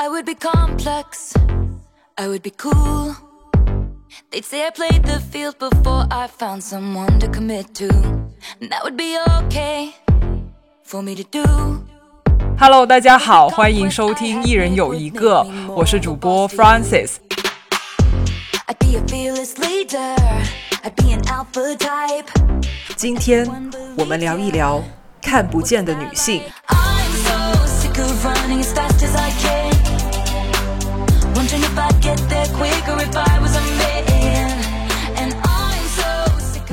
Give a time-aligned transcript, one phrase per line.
[0.00, 1.33] I would be complex,
[2.17, 3.15] I would be cool.
[4.31, 7.89] They'd say I played the field before I found someone to commit to.
[8.59, 9.93] And that would be okay
[10.83, 11.85] for me to do.
[12.57, 17.17] Hello，大家好，欢迎收听《一人有一个》，我是主播 Francis。
[18.67, 20.15] I'd be a fearless leader,
[20.83, 22.27] I'd be an alpha type.
[22.95, 23.47] 今天
[23.97, 24.83] 我们聊一聊
[25.21, 26.41] 看不见的女性。
[26.67, 29.59] I'm so sick of running as fast as I can.
[31.63, 34.20] If I'd get there quicker if I was a man.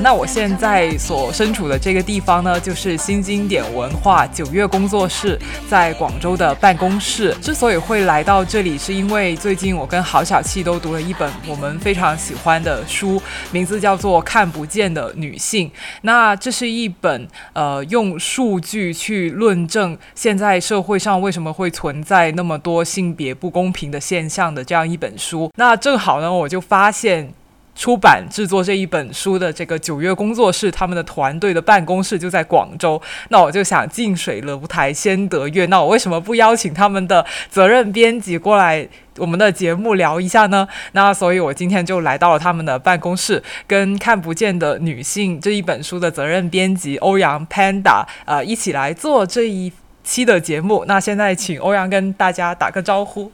[0.01, 7.35] 那我现在所身处的这个地方呢，就是新经典文化九月工作室在广州的办公室。
[7.41, 15.67] 之所以会来到这里，是因为最近我跟郝小气都读了一本我们非常喜欢的书，名字叫做《看不见的女性》。
[16.03, 25.51] 那这是一本呃用数据去论证现在社会上为什么会存在那么多性别不公平的现象的这样一本书。
[25.57, 27.33] 那正好呢，我就发现。
[27.79, 33.01] 出版制作这一本书的这个九月工作室，他们的团队的办公室就在广州。
[33.29, 38.85] 那我就想近水楼台先得月，那我为什么不邀请他们的责任编辑过来
[39.17, 40.67] 我们的节目聊一下呢？
[40.91, 49.71] 那所以我今天就来到了他们的办公室，跟《看不见的女性》这一本书的责任编辑欧阳 Panda 呃一起来做这一
[50.03, 50.83] 期的节目。
[50.85, 53.31] 那现在请欧阳跟大家打个招呼。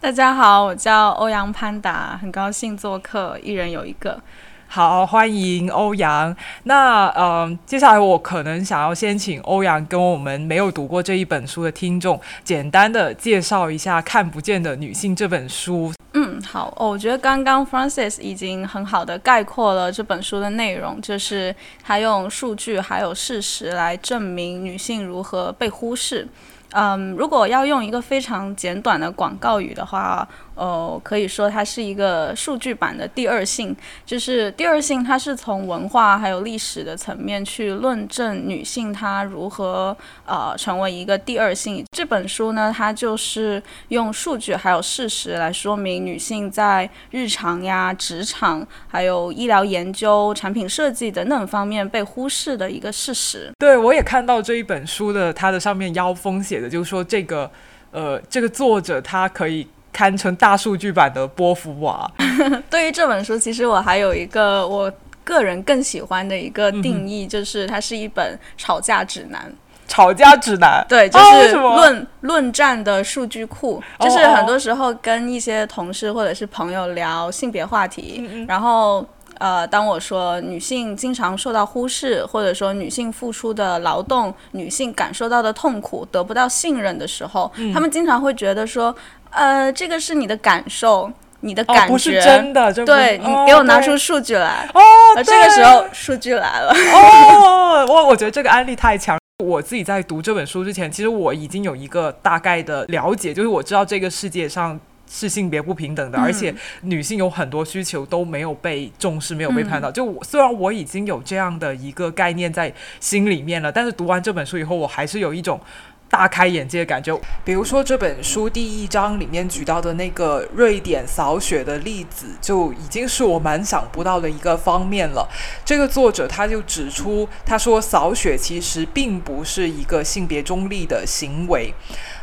[0.00, 4.20] 大家好，我叫欧阳潘达，很高兴做客，一人有一个。
[4.68, 6.34] 好，欢迎欧阳。
[6.62, 15.92] 那嗯，接下来我可能想要先请欧阳跟我们没有读过这一本书的听众，简单的介绍一下《看不见的女性》这本书。
[16.12, 26.28] 嗯，好哦，我觉得刚刚 Francis 已经很好的概括了这本书的内容，就是他用数据还有事实来证明女性如何被忽视。
[26.72, 30.28] 嗯，如果要用一个非常简短的广告语的话，
[30.58, 33.74] 呃，可以说它是一个数据版的第二性。
[34.04, 39.96] 就是第二性，它是从文化还有历史的层面去论证女性她如何
[40.26, 41.84] 呃成为一个第二性。
[41.96, 53.52] 这本书呢，它就是用数据还有事实来说明女性在日常呀、职场、还有医疗研究、产品设计等等方面被忽视的一个事实。
[53.58, 57.50] 对我也看到这一本书的它的上面腰封写的，就是说这个
[57.90, 59.66] 呃这个作者他可以
[59.98, 62.08] 堪称大数据版的波伏娃。
[62.70, 64.92] 对于这本书，其实我还有一个我
[65.24, 69.52] 个人更喜欢的一个定义，就是它是一本吵架指南。
[69.88, 79.04] 吵架指南，对，就是论、论战的数据库，哦就是哦很多时候跟一些同事或者是朋友聊性别话题，嗯然后。
[79.40, 88.92] 呃，当我说女性经常受到忽视，或者说女性付出的劳动、女性感受到的痛苦得不到信任的时候，嗯他们经常会觉得说，
[89.30, 94.68] 呃，这个是你的感受，你的哦感觉，不是真的，对你哦给我拿出数据来。
[94.74, 94.80] 哦，
[95.16, 96.72] 而这个时候，数据来了。
[96.92, 99.18] 哦，我我觉得这个案例太强。
[99.44, 104.78] 我自己在读这本书之前，其实我已经有一个大概的了解，就是我知道这个世界上
[105.08, 109.92] 是性别不平等的，嗯而且女性有很多需求都没有被重视，没有被看到。
[109.92, 115.60] 就我虽然我已经有这样的一个概念在心里面了，但是读完这本书以后，我还是有一种。
[116.10, 125.28] 大开眼界的感觉，比如说这本书第一章里面举到的那个瑞典扫雪的例子，就已经是我蛮想不到的一个方面了。
[125.64, 131.74] 这个作者他就指出，他说扫雪其实并不是一个性别中立的行为，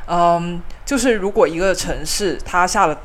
[0.08, 3.00] 嗯，就是如果一个城市它下了。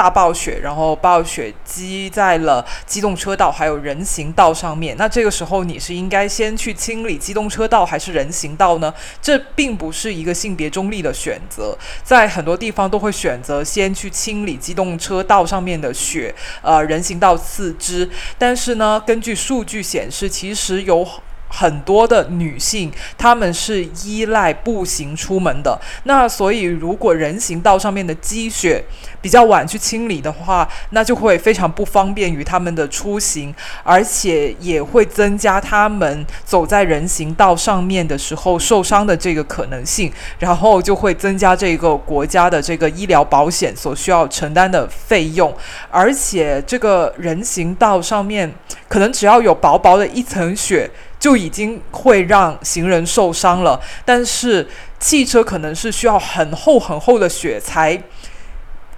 [0.00, 4.96] 大暴雪，然后暴雪积在了机动车道还有人行道上面。
[4.96, 8.94] 那这个时候你是应该先去清理机动车道还是人行道呢？
[9.20, 18.08] 这并不是一个性别中立的选择，在很多地方都会选择先去清理机动车道上面的雪，呃，人行道次之。
[18.38, 21.06] 但是呢，根据数据显示，其实有。
[21.50, 25.78] 很多的女性，她们是依赖步行出门的。
[26.04, 28.82] 那所以，如果人行道上面的积雪
[29.20, 45.52] 比较晚去清理的话，那就会非常不方便于他们的出行，而且也会增加他们走在人行道上面的时候受伤的这个可能性，然后就会增加这个国家的这个医疗保险所需要承担的费用，
[45.90, 48.50] 而且这个人行道上面
[48.88, 50.88] 可能只要有薄薄的一层雪。
[51.20, 54.66] 就已经会让行人受伤了，但是
[54.98, 58.02] 汽车可能是需要很厚很厚的雪才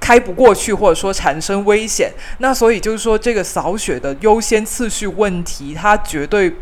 [0.00, 2.12] 开不过去，或者说产生危险。
[2.38, 6.54] 那所以就是说，这个扫雪的优先次序问题，它绝对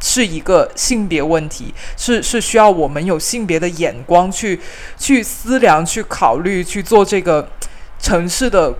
[0.00, 4.60] 是一个性别问题，是是需要我们有性别的眼光去
[4.96, 7.48] 去思量、去考虑、去做这个
[7.98, 8.72] 城市的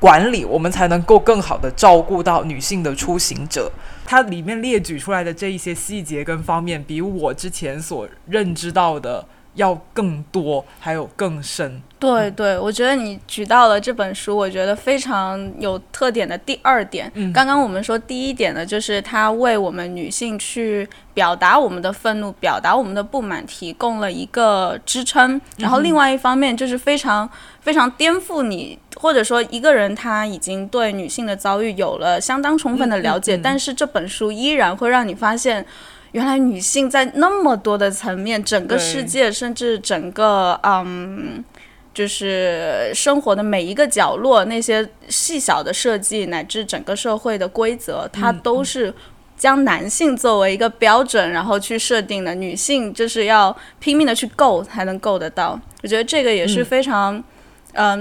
[0.00, 3.70] 管理，我们才能够更好的照顾到女性的出行者。
[4.04, 11.80] 它里面列举出来的这一些细节跟方面，比我之前所认知到的要更多，还有更深。
[11.98, 17.08] 对对，我觉得你举到了这本书，我觉得非常有特点的第二点。
[17.14, 25.40] 嗯刚刚我们说第一点呢，就是它为我们女性去表达我们的愤怒、表达我们的不满提供了一个支撑。
[25.58, 35.64] 然后另外一方面就是非常非常颠覆你，或者说一个人他已经对女性的遭遇有了相当充分的了解，但是这本书依然会让你发现。
[36.12, 41.44] 原来女性在那么多的层面，整个世界，甚至整个嗯，
[41.92, 48.92] 就是生活的每一个角落，那些细小的设计，乃至整个社会的规则，它嗯都是
[49.36, 52.34] 将男性作为一个标准，然后去设定的。
[52.34, 55.58] 女性就是要拼命的去够才能够得到。
[55.82, 57.24] 我觉得这个也是嗯非常，嗯，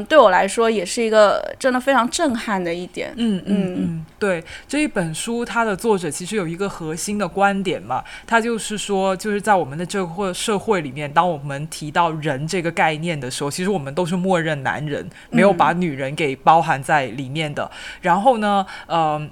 [0.06, 3.14] 对我来说也是一个真的非常震撼的一点。
[3.16, 17.70] 嗯嗯嗯，对，这一本书它的作者其实有一个核心的观点嘛，他就是说，就是在我们的这个社会里面，当我们提到人这个概念的时候，其实我们都是默认男人，没有把女人给包含在里面的。
[18.02, 19.30] 然后呢，嗯、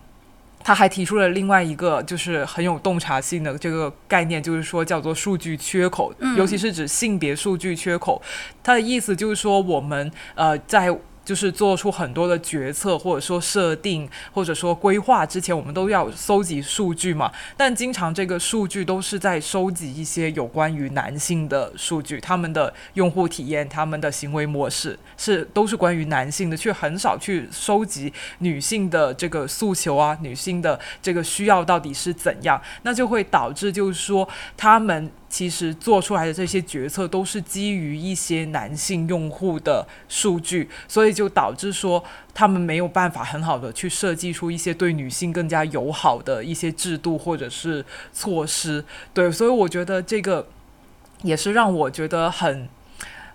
[0.70, 8.22] 他还提出了另外一个就是很有洞察性的这个概念，就是说叫做数据缺口，尤其是指性别数据缺口。
[8.62, 10.96] 他的意思就是说，我们呃在
[11.30, 17.32] 就是做出很多的决策，或者说设定，或者说规划之前，我们都要搜集数据嘛。
[17.56, 34.28] 但经常这个数据都是在收集一些有关于男性的数据，他们的用户体验、他们的行为模式是都是关于男性的，却很少去收集女性的这个诉求啊，女性的这个需要到底是怎样，那就会导致就是说
[34.58, 35.12] 他们。
[35.30, 42.04] 其实做出来的这些决策都是基于一些男性用户的数据，所以就导致说
[42.34, 48.84] 他们没有办法很好的去设计出一些对女性更加友好的一些制度或者是措施。
[49.14, 50.48] 对，所以我觉得这个
[51.22, 52.68] 也是让我觉得很。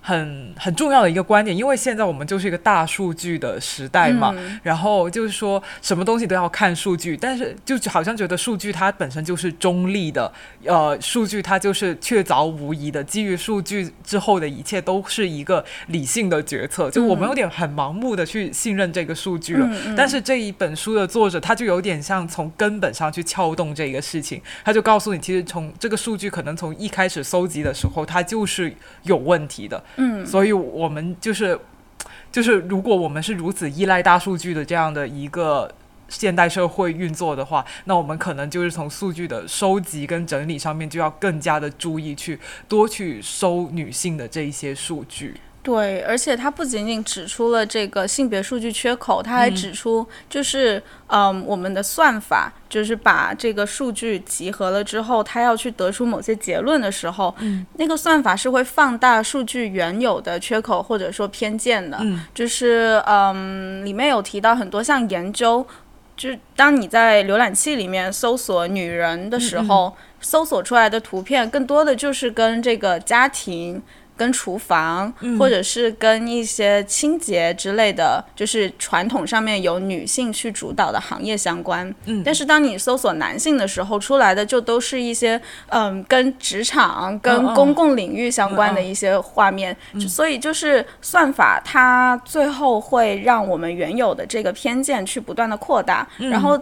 [0.07, 10.31] 很很重要的一个观点，因为现在我们就是一个大数据的时代嘛，嗯然后就是说什么东西都要看数据，但是就好像觉得数据它本身就是中立的，
[10.67, 19.67] 呃，数据它就是确凿无疑的，基于数据之后的一切都是一个理性的决策，就我们有点很盲目的去信任这个数据了。
[19.97, 28.71] 但是这一本书的作者他就有点像从根本上去撬动这个事情，他就告诉你，其实从这个数据可能从一开始搜集的时候，它就是
[29.05, 29.83] 有问题的。
[29.97, 31.59] 嗯，所以我们就是
[32.33, 35.73] 就是，如果我们是如此依赖大数据的这样的一个
[36.09, 42.39] 现代社会运作的话，那我们可能就是从数据的收集跟整理上面就要更加的注意，去
[42.69, 45.35] 多去收女性的这一些数据。
[45.65, 65.67] 对，而且它不仅仅指出了这个性别数据缺口，它还指出就是，嗯，我们的算法就是把这个数据集合了之后，它要去得出某些结论的时候，嗯，那个算法是会放大数据原有的缺口或者说偏见的，嗯，就是，嗯，里面有提到很多像研究。
[66.17, 73.83] 就是当你在浏览器里面搜索女人的时候，搜索出来的图片更多的就是跟这个家庭、
[74.17, 81.93] 跟厨房，或者是跟一些清洁之类的，就是传统上面由女性去主导的行业相关。
[82.07, 89.77] 嗯但是当你搜索男性的时候，出来的就都是一些嗯跟职场、跟公共领域相关的一些画面。
[89.95, 96.61] 就所以就是算法它最后会让我们原有的这个偏见去不断的扩大，嗯然后。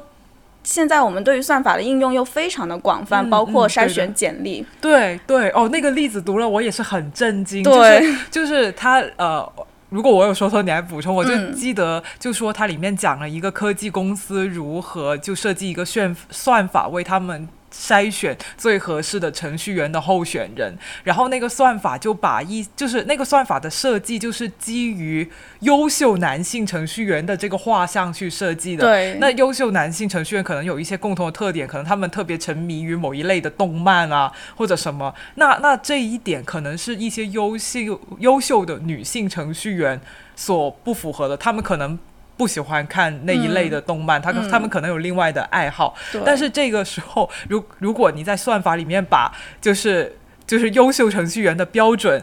[0.65, 4.65] 现在我们对于算法的应用又非常的广泛，嗯包括筛选简历。
[4.81, 9.53] 对对哦，那个例子读了我也是很震惊，对就是就是他呃。
[9.89, 11.15] 如果我有说错，你来补充。
[11.15, 20.77] 我就嗯记得，就说它里面讲了一个科技公司如何就设计一个算算法，为他们筛选最合适的程序员的候选人。
[21.03, 25.29] 然后那个算法就把一就是那个算法的设计，就是基于
[25.61, 28.85] 优秀男性程序员的这个画像去设计的。
[28.85, 35.15] 对，那优秀男性程序员可能有一些共同的特点，可能他们特别沉迷于某一类的动漫啊，或者什么。
[35.37, 40.01] 那那这一点可能是一些优秀优秀的女性程序员
[40.37, 41.99] 所不符合的，他们可能。
[42.37, 46.21] 不喜欢看那一类的动漫，他嗯他们可能有另外的爱好，对。
[46.25, 52.23] 但是这个时候，如如果你在算法里面把就是就是优秀程序员的标准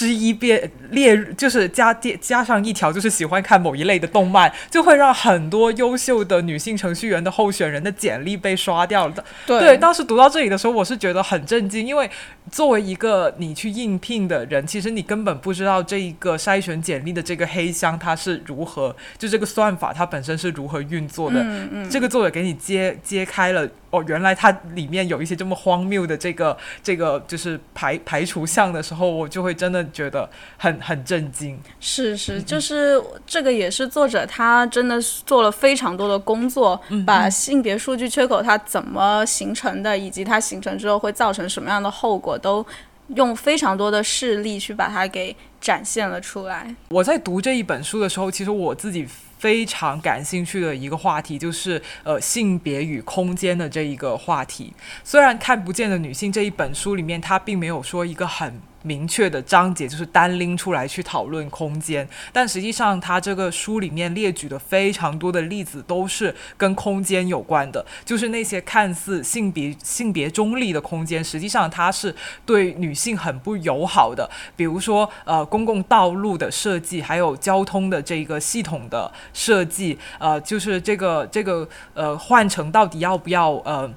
[0.00, 9.14] 之一变列就是加加加上一条，就是喜欢看某一类的动漫，就会让很多优秀的女性程序员的候选人的简历被刷掉了。
[9.44, 12.10] 对，当时读到这里的时候，我是觉得很震惊，因为
[12.50, 21.42] 作为一个你去应聘的人，其实你根本不知道这一个筛选简历的这个黑箱它是如何，就这个算法它本身是如何运作的。
[21.42, 23.68] 嗯嗯，这个作者给你揭揭开了。
[23.90, 31.58] 哦，原来它里面有一些这么荒谬的这个这个就是排排除项的时候，我就会真的觉得很很震惊。
[31.78, 42.64] 是是，就是这个也是作者他真的做了非常多的工作，把性别数据缺口它怎么形成的，以及它形成之后会造成什么样的后果，都
[43.08, 46.74] 用非常多的事例去把它给展现了出来。
[46.88, 49.06] 我在读这一本书的时候，其实我自己。
[49.40, 54.70] 非常感兴趣的一个话题就是呃性别与空间的这一个话题。
[55.02, 58.60] 虽然看不见的女性这一本书里面，它并没有说一个很。
[58.82, 72.14] 明确的章节就是单拎出来去讨论空间，但实际上他这个书里面列举的非常多的例子都是跟空间有关的，就是那些看似性别性别中立的空间，实际上它是
[72.46, 74.28] 对女性很不友好的。
[74.56, 83.90] 比如说呃公共道路的设计，还有交通的这个系统的设计，呃就是这个这个呃换乘到底要不要呃。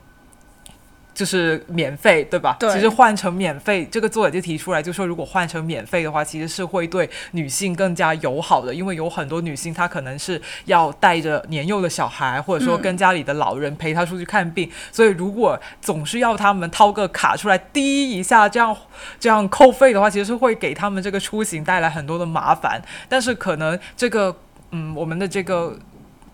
[1.13, 2.55] 就是免费，对吧？
[2.59, 2.71] 对。
[2.73, 18.75] 其实换成免费，这个作者就提出来，就说如果换成免费的话，其实是会对女性更加友好的，因为有很多女性她可能是要带着年幼的小孩，或者说跟家里的老人陪她出去看病，所以如果总是要他们掏个卡出来滴一下，这样
[19.19, 22.81] 这样扣费的话，其实是会给他们这个出行带来很多的麻烦。
[23.07, 24.35] 但是可能这个，
[24.71, 25.77] 嗯，我们的这个。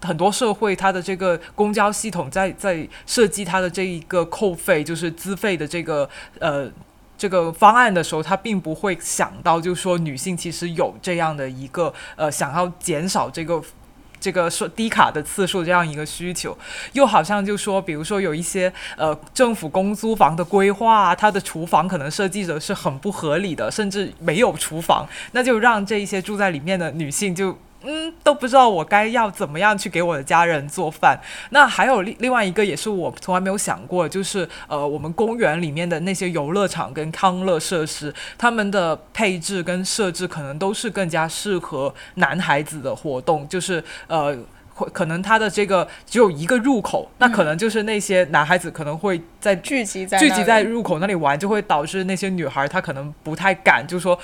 [0.02, 6.70] 很多社会，它的这个公交系统在在设计它的这一个扣费，就是资费的这个呃
[7.18, 13.62] 这个方案的时候，他并不会想到，就是说女性其实有这样的一个呃想要减少这个
[14.22, 16.58] 这个说低卡的次数这样一个需求，
[16.94, 27.58] 又好像就说，比如说有一些呃政府公租房的规划，它的厨房可能设计的是很不合理的，甚至没有厨房，那就让这一些住在里面的女性就。
[27.82, 31.18] 嗯，都不知道我该要怎么样去给我的家人做饭。
[31.52, 43.48] 那还有另另外一个也是我从来没有想过，就是呃，我们公园里面的那些游乐场跟康乐设施，他们的配置跟设置可能都是更加适合男孩子的活动。
[43.48, 44.38] 就是呃，
[44.92, 54.20] 可能他的这个只有一个入口，那可能就是那些男孩子可能会在聚集在聚集在入口那里玩，就会导致那些女孩她可能不太敢，就是说。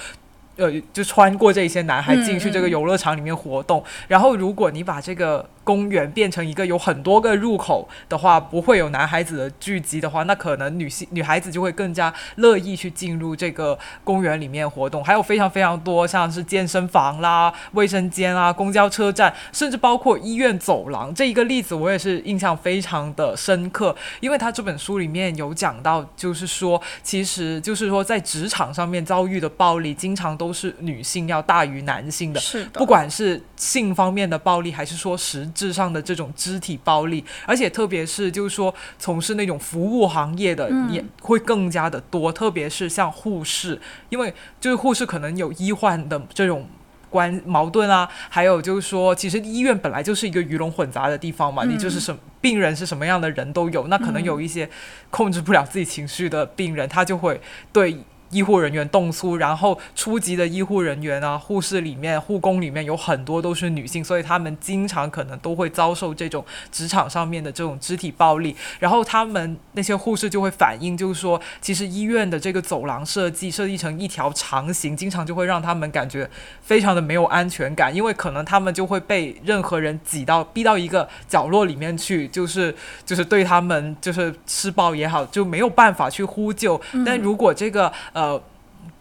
[0.58, 5.46] 呃，就穿过这些男孩进去这个游乐场里面活动，然后如果你把这个。
[5.66, 15.04] 公园变成一个有很多个入口的话，不会有男孩子的聚集的话，那可能女性女孩子就会更加乐意去进入这个公园里面活动。
[15.04, 23.96] 还有非常非常多，像是健身房啦、卫生间啊、公交车站，甚至包括医院走廊这一个例子，我也是印象非常的深刻。
[24.20, 35.50] 因为他这本书里面有讲到，就是说，其实就是说，在职场上面遭遇的暴力，经常都是女性要大于男性的，是的，不管是性方面的暴力，还是说实。
[35.56, 46.68] 质上的这种肢体暴力，而且特别是就是说从事那种服务行业的也会更加的多，特别是像护士，因为就是护士可能有医患的这种
[47.10, 54.70] 关矛盾啊，还有就是说，其实医院本来就是一个鱼龙混杂的地方嘛，你就是什病人是什么样的人都有，那可能有一些
[55.10, 57.98] 控制不了自己情绪的病人，他就会对。
[58.32, 68.56] 医护人员动粗，然后初级的医护人员啊，护士里面、护工里面有很多都是女性，所以他们经常可能都会遭受这种职场上面的这种肢体暴力。
[68.80, 76.30] 然后他们那些护士就会反映，就是说，其实医院的这个走廊设计设计成一条长形，经常就会让他们感觉
[76.62, 86.80] 非常的没有安全感，因为可能他们就会被任何人挤到逼到一个角落里面去，就是就是对他们就是施暴也好，就没有办法去呼救。
[87.06, 88.42] 但如果这个呃，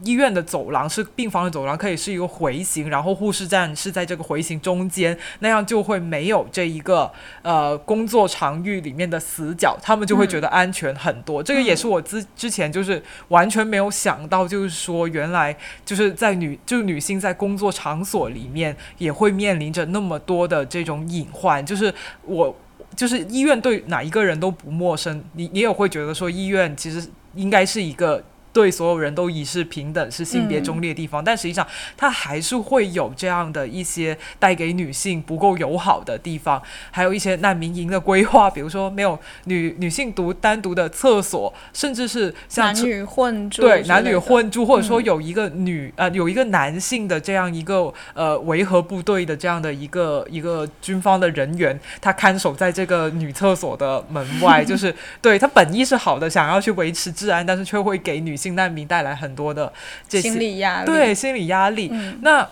[0.03, 7.09] 医院的走廊是病房的走廊，可以是一个回形，然后护士站是在这个回形中间，那样就会没有这一个
[7.43, 11.41] 呃工作场域里面的死角，他们就会觉得安全很多。
[11.41, 21.95] 这个也是我之之前就是完全没有想到，就是说原来就是在女就女性在工作场所里面也会面临着那么多的这种隐患，就是
[22.25, 22.53] 我
[22.97, 28.21] 就是医院对哪一个人都不陌生，你你也会觉得说医院其实应该是一个。
[28.55, 59.73] 对所有人都一视平等，是性别中立的地方，但实际上它还是会有这样的一些带给女性不够友好的地方，还有一些难民营的规划，比如说没有女女性独单独的厕所，甚至是像男女混住，对男女混住，或者说有一个女呃有一个男性的这样一个呃维和部队的这样的一个一个军方的人员，他看守在这个女厕所的门外， 就是对他本意是好的，想要去维持治安，但是却会给女性难民带来很多的
[60.09, 61.91] 这些心理压力，对心理压力。
[62.23, 62.47] 那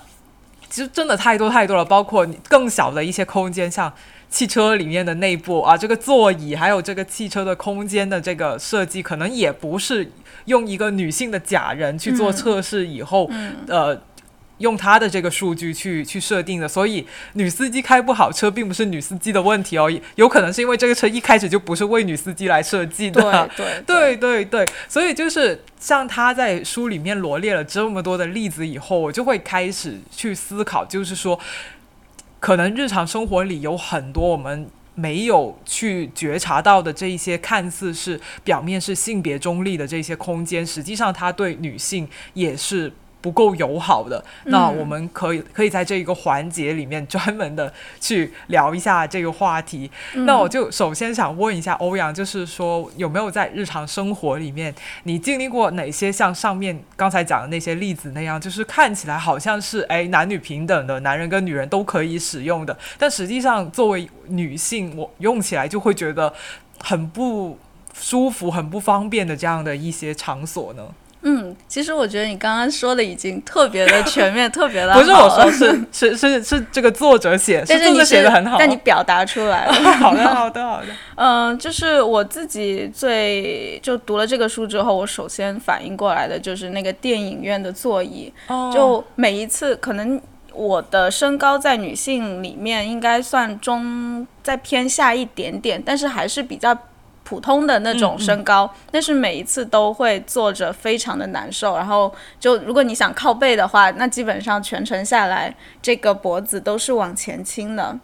[0.69, 3.93] 其实真的太多太多了，包括更小的一些空间，像
[4.31, 10.11] 汽车里面的内部啊，这个座椅，还有这个汽车的空间的这个设计，可能也不是
[10.47, 13.31] 用一个女性的假人去做测试以后，
[13.69, 14.01] 呃。
[14.59, 23.51] 用他的这个数据去去设定的，所以女司机开不好车，并不是女司机的问题哦，有可能是因为这个车一开始就不是为女司机来设计的。
[23.57, 31.39] 对对对 对，所以就是像他在书里面罗列了这么多的例子以后，我就会开始去思考，就是说，
[32.39, 42.93] 可能日常生活里有很多我们没有去觉察到的这一些看似是表面是性别中立的这些空间，实际上它对女性也是。
[43.23, 49.91] 不够友好的，那我们可以可以在这一个环节里面专门的去聊一下这个话题。
[50.13, 54.75] 那我就首先想问一下欧阳，就是说有没有在日常生活里面，
[55.05, 66.35] 你经历过哪些像上面刚才讲的那些例子那样，就是看起来好像是哎男女平等的，男人跟女人都可以使用的，但实际上作为女性，我用起来就会觉得
[66.81, 67.57] 很不
[67.95, 70.83] 舒服、很不方便的这样的一些场所呢？
[71.25, 79.73] 嗯，其实我觉得你刚刚说的已经特别的全面，特别的 不是我说，是是是是这个作者写，但是你写的很好，但你表达出来了。
[80.03, 80.87] 好的，好的，好的。
[81.15, 88.33] 嗯，就是我自己最就读了这个书之后，我首先反应过来的就是那个电影院的座椅，
[88.75, 90.21] 就每一次可能
[90.53, 96.77] 我的身高在女性里面应该算中再偏下一点点，但是还是比较。
[97.33, 101.75] 普通的那种身高，但是每一次都会坐着非常的难受。
[101.75, 107.99] 然后就如果你想靠背的话，那基本上全程下来，这个脖子都是往前倾的。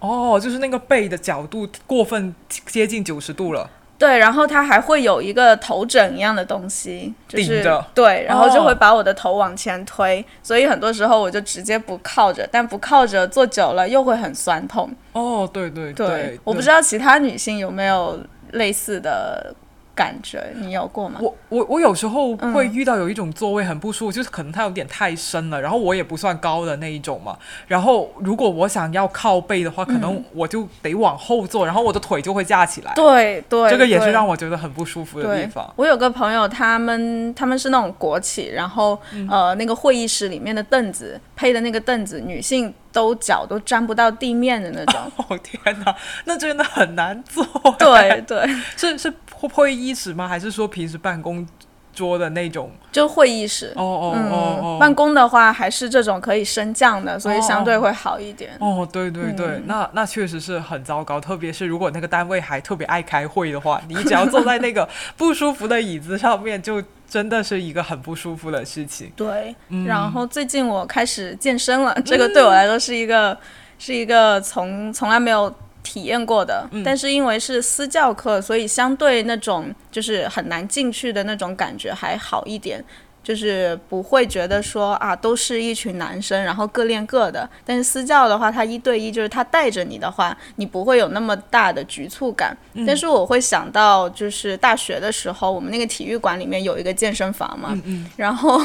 [0.00, 2.34] 哦，就是那个背的角度过分
[2.66, 3.70] 接近九十度了。
[4.04, 10.24] 对，然后它还会有一个头枕一样的东西，就是对，然后就会把我的头往前推。
[10.42, 14.90] 所以很多时候我就直接不靠着，但不靠着坐久了又会很酸痛。
[15.12, 18.18] 哦，对对对，我不知道其他女性有没有。
[18.52, 19.52] 类似的
[19.94, 21.20] 感觉，你有过吗？
[21.20, 27.36] 我我我有时候会遇到有一种座位很不舒服，就是可能它有点太深了，然后我也不算高的那一种嘛。
[27.66, 32.92] 然后如果我想要靠背的话，可能我就得往后坐，然后我的腿就会架起来。
[32.94, 35.72] 对对，这个也是让我觉得很不舒服的地方。
[35.76, 38.98] 我有个朋友，他们他们是那种国企，然后
[39.30, 45.12] 呃，那个会议室里面的凳子配的那个凳子，女性都脚都沾不到地面的那种。
[45.28, 47.44] 哦天哪，那真的很难做。
[47.78, 49.12] 对对，是 是。
[49.52, 50.26] 会议室吗？
[50.26, 51.46] 还是说平时办公
[51.92, 52.70] 桌的那种？
[52.90, 53.74] 就会议室。
[53.76, 54.78] 哦哦哦哦。
[54.80, 58.52] 办公的话，还是这种可以升降的，所以相对会好一点。
[58.58, 61.20] 哦，对对对，那那确实是很糟糕。
[61.20, 66.82] 特别是如果那个单位还特别爱开会的话，你只要坐在那个不舒服的椅子上面，就
[67.14, 69.12] 真的是一个很不舒服的事情。
[69.14, 69.54] 对。
[69.86, 73.38] 然后最近我开始健身了，这个对我来说是一个
[73.78, 75.54] 是一个从从来没有。
[75.86, 82.82] 体验过的，但是因为是私教课，所以相对那种就是很难进去的那种感觉还好一点。
[83.24, 87.48] 就是不会觉得说啊，都是一群男生，然后各练各的。
[87.64, 92.54] 但是私教的话，他一对一，就是他带着你的话，你不会有那么大的局促感。
[92.86, 97.74] 但是我会想到，就是大学的时候，我们那个体育馆里面有一个健身房嘛，
[98.16, 98.60] 然后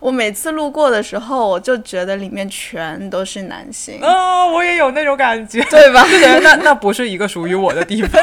[0.00, 4.00] 我每次路过的时候，我就觉得里面全都是男性。
[4.02, 6.04] 哦，我也有那种感觉，对吧？
[6.42, 8.20] 那那不是一个属于我的地方。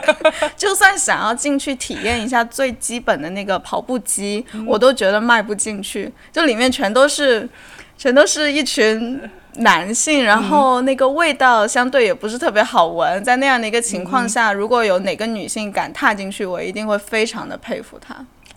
[0.58, 5.21] 就算想要进去体验一下最基本的那个跑步机，我都觉得。
[5.22, 7.48] 迈不进去，就里面全都是，
[7.96, 9.20] 全都是一群
[9.56, 13.22] 男性，然后那个味道相对也不是特别好闻。
[13.22, 18.16] 在那样的一个情况下，如果有哪个女性敢踏进去，我一定会非常的佩服她。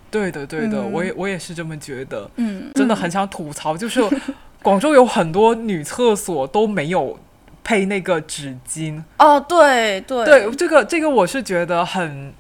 [0.10, 2.30] 对的，对的，我也我也是这么觉得。
[2.38, 4.02] 嗯，真的很想吐槽，就是
[4.64, 7.20] 广州有很多女厕所都没有
[7.64, 9.04] 配那个纸巾。
[9.20, 12.34] 哦，对对对，这个这个我是觉得很。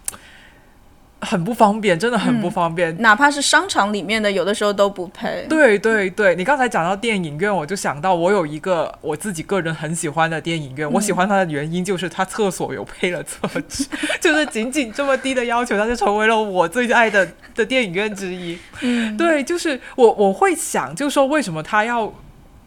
[1.25, 2.95] 很不方便，真的很不方便。
[3.01, 5.45] 哪怕是商场里面的，有的时候都不配。
[5.49, 13.85] 对对对，你刚才讲到电影院，我就想到我有一个我自己个人很喜欢的电影院，我喜欢它的原因就是它厕所有配了厕纸，
[14.21, 18.57] 就是仅仅这么低的要求，它就成为了我最爱的的电影院之一。
[18.81, 22.13] 嗯，对，就是我我会想，就是说为什么他要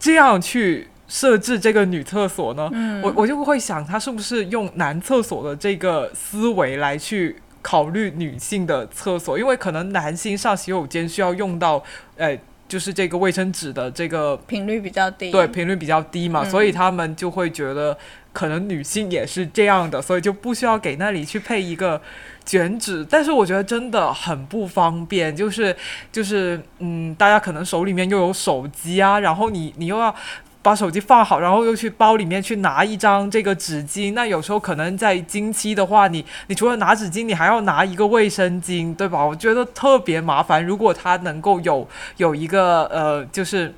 [0.01, 2.68] 这样去设置这个女厕所呢？
[2.73, 9.38] 嗯我我就会想，他是不是用男厕所的这个思维来去考虑女性的厕所？
[9.38, 11.83] 因为可能男性上洗手间需要用到，
[12.16, 15.31] 呃，就是这个卫生纸的这个频率比较低。
[15.31, 17.97] 对，频率比较低嘛，嗯所以他们就会觉得
[18.33, 22.01] 可能女性也是这样的，所以就不需要给那里去配一个
[22.44, 23.05] 卷纸。
[23.09, 25.77] 但是我觉得真的很不方便，就是
[26.12, 30.14] 就是嗯，大家可能手里面又有手机啊，然后你你又要。
[30.61, 34.12] 把手机放好，然后又去包里面去拿一张这个纸巾。
[34.12, 39.25] 那有时候可能在经期的话，你你除了拿纸巾，你还要拿一个卫生巾，对吧？
[39.25, 40.64] 我觉得特别麻烦。
[40.64, 43.73] 如果它能够有有一个呃，就是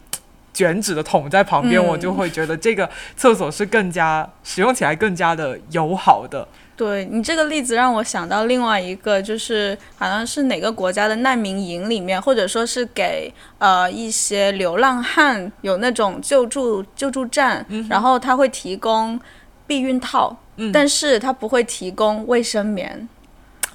[0.52, 6.48] 卷纸的桶在旁边，我就会觉得这个厕所是更加使用起来更加的友好的。
[6.80, 19.20] 对你这个例子让我想到另外一个，就是好像是哪个国家的难民营里面，或者说是给呃一些流浪汉有那种救助救助站，然后他会提供
[19.66, 20.72] 避孕套，嗯。
[20.72, 23.06] 但是他不会提供卫生棉，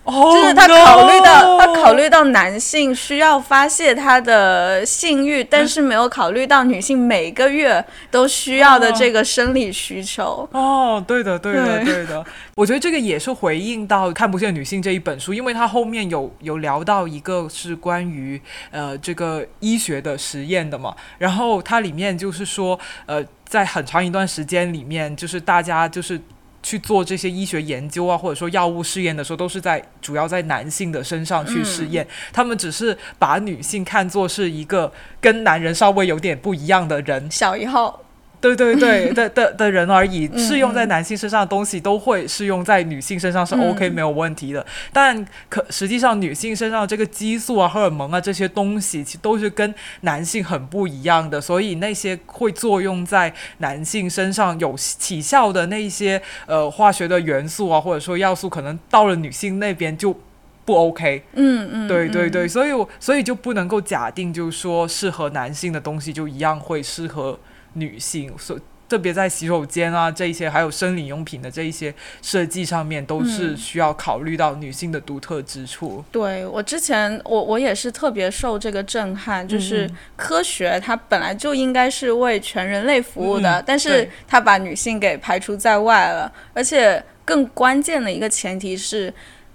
[0.06, 10.48] 哦，就是他考虑到他考虑到男性需要发泄他的性欲，但是没有考虑到女性每个月都需要的这个生理需求。
[10.52, 12.24] 哦，对的，对的，对对的。
[12.56, 18.40] 我觉得这个也是回应到《看不见女性》这一本书，因为它后面有有聊到一个是关于
[18.72, 26.22] 呃这个医学的实验的嘛，然后它里面就是说呃在很长一段时间里面，就是大家就是。
[26.66, 32.06] 去做这些医学研究啊，或者说药物试验的时候，都是在主要在男性的身上去试验。
[32.34, 38.02] 他们只是把女性看作是一个跟男人稍微有点不一样的人，小一号，
[38.42, 44.66] 对对对 的的的人而已，嗯适用在男性身上的东西都会适用在女性身上是 OK、嗯没有问题的。
[44.94, 51.40] 但可实际上女性身上这个激素啊、荷尔蒙啊这些东西，其实都是跟男性很不一样的。
[51.40, 60.18] 所以那些会作用在男性身上有起效的那一些呃化学的元素啊，或者说要素，可能到了女性那边就。
[60.66, 67.38] 不 OK，嗯嗯，嗯对对对，所以我所以就不能够假定，就是说适合男性的东西就一样会适合
[67.76, 76.06] 女性，所特别在洗手间啊这一些，还有生理用品的这一些设计上面，都是嗯需要考虑到女性的独特之处。
[76.12, 89.12] 对我之前，我我也是特别受这个震撼，就是嗯科学它本来就应该是为全人类服务的，嗯但是它把女性给排除在外了，而且更关键的一个前提是，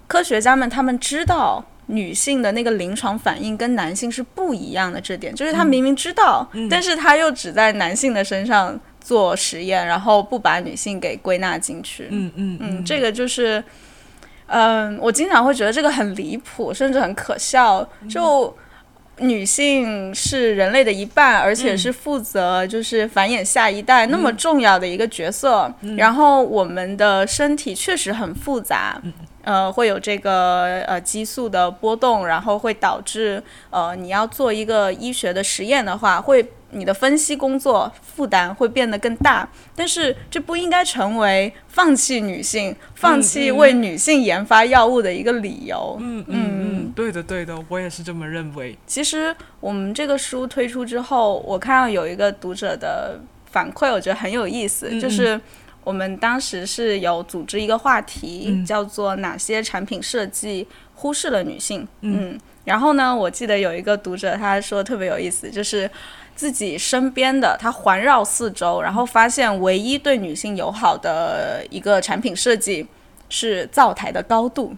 [0.07, 1.65] 科学家们他们知道。
[1.91, 12.07] 女性的那个临床反应跟男性是不一样的，这点就是他明明知道，嗯但是他又只在男性的身上做实验，然后不把女性给归纳进去。
[12.09, 13.63] 嗯嗯嗯，这个就是，
[14.47, 17.87] 嗯，我经常会觉得这个很离谱，甚至很可笑。
[18.09, 18.55] 就
[19.17, 25.71] 女性是人类的一半，而且是负责就是繁衍下一代那么重要的一个角色。
[25.97, 28.99] 然后我们的身体确实很复杂。
[29.43, 39.47] 呃，会有这个呃激素的波动，然后会导致呃你要做一个医学的实验的话，会你的分析工作负担会变得更大。
[39.75, 45.97] 但是这不应该成为放弃女性、放弃为女性研发药物的一个理由。
[45.99, 46.35] 嗯嗯
[46.87, 48.77] 嗯，对的对的，我也是这么认为。
[48.85, 55.39] 其实我们这个书推出之后，我看到有一个读者的反馈，我觉得很有意思，嗯就是
[55.83, 61.87] 我们当时是有组织一个话题，嗯叫做哪些产品设计忽视了女性。
[62.01, 65.89] 嗯，然后呢，我记得有一个读者他说特别有意思，就是。
[66.33, 72.87] 自己身边的，他环绕四周，然后发现唯一对女性友好的一个产品设计
[73.29, 74.73] 是灶台的高度，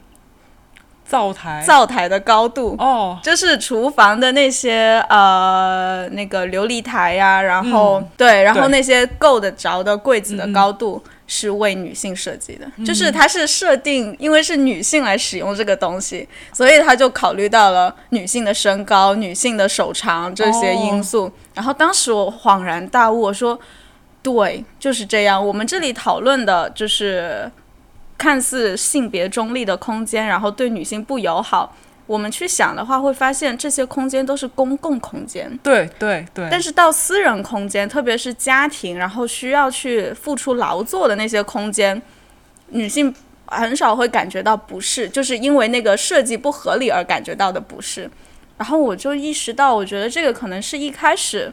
[1.06, 2.76] 灶台，灶台的高度。
[2.80, 21.32] 哦，就是厨房的那些呃那个琉璃台呀、然后、嗯对，然后那些够得着的柜子的高度是为女性设计的，就是它是设定，因为是女性来使用这个东西，所以它就考虑到了女性的身高、女性的手长这些因素。
[21.54, 23.60] 然后当时我恍然大悟，我说。
[24.24, 25.46] 对，就是这样。
[25.46, 27.52] 我们这里讨论的就是
[28.24, 31.76] 看似性别中立的空间，然后对女性不友好。
[32.06, 42.02] 我们去想的话，会发现这些空间都是公共空间，对对对，但是到私人空间，特别是家庭，然后需要去付出劳作的那些空间，
[42.70, 43.14] 女性
[43.48, 48.10] 很少会感觉到不适，就是因为那个设计不合理而感觉到的不适。
[48.58, 51.52] 然后我就意识到，我觉得这个可能是一开始。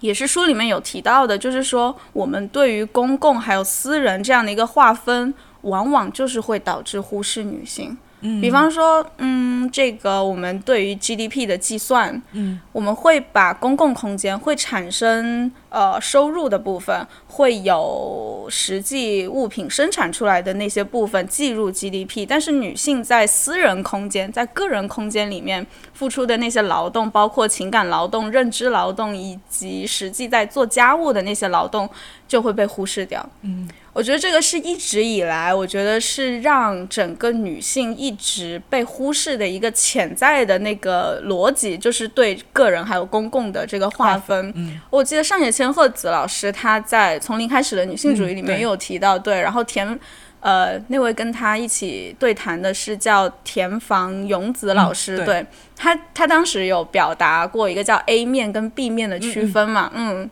[0.00, 7.96] 也是书里面有提到的，就是说我们对于公共还有私人这样的一个划分，往往就是会导致忽视女性。
[8.42, 31.88] 比方说，嗯，这个我们对于 GDP 的计算，嗯，我们会把公共空间会产生呃收入的部分，会有实际物品生产出来的那些部分计入 GDP，但是女性在私人空间、在个人空间里面付出的那些劳动，包括情感劳动、认知劳动以及实际在做家务的那些劳动，
[32.28, 33.26] 就会被忽视掉。
[33.40, 33.66] 嗯。
[33.92, 44.52] 我觉得这个是一直以来，我觉得是让整个女性一直被忽视的一个潜在的那个逻辑，就是对个人还有公共的这个划分。
[44.54, 49.40] 嗯，我记得上野千鹤子老师他在《从零开始的女性主义》里面有提到，对。
[49.40, 49.98] 然后田，
[50.38, 55.44] 呃，那位跟他一起对谈的是叫田房勇子老师，对
[55.76, 60.30] 他，他当时有表达过一个叫 A 面跟 B 面的区分嘛，嗯。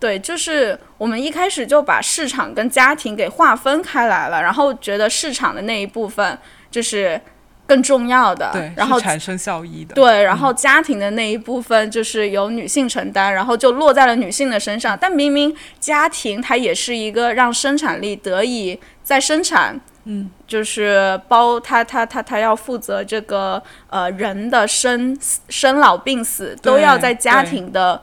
[0.00, 6.38] 对，就是我们一开始就把市场跟家庭给划分开来了，然后觉得市场的那一部分
[6.70, 7.20] 就是
[7.66, 14.96] 更重要的，对，然后产生效益的，对，然后家庭的那一部分就是由女性承担，然后就落在了女性的身上。
[15.00, 28.00] 但明明家庭它也是一个让生产力得以在生产，嗯，就是包他他他他要负责这个呃人的生生老病死都要在家庭的。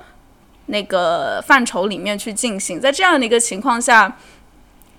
[0.68, 4.18] 那个范畴里面去进行，在这样的一个情况下，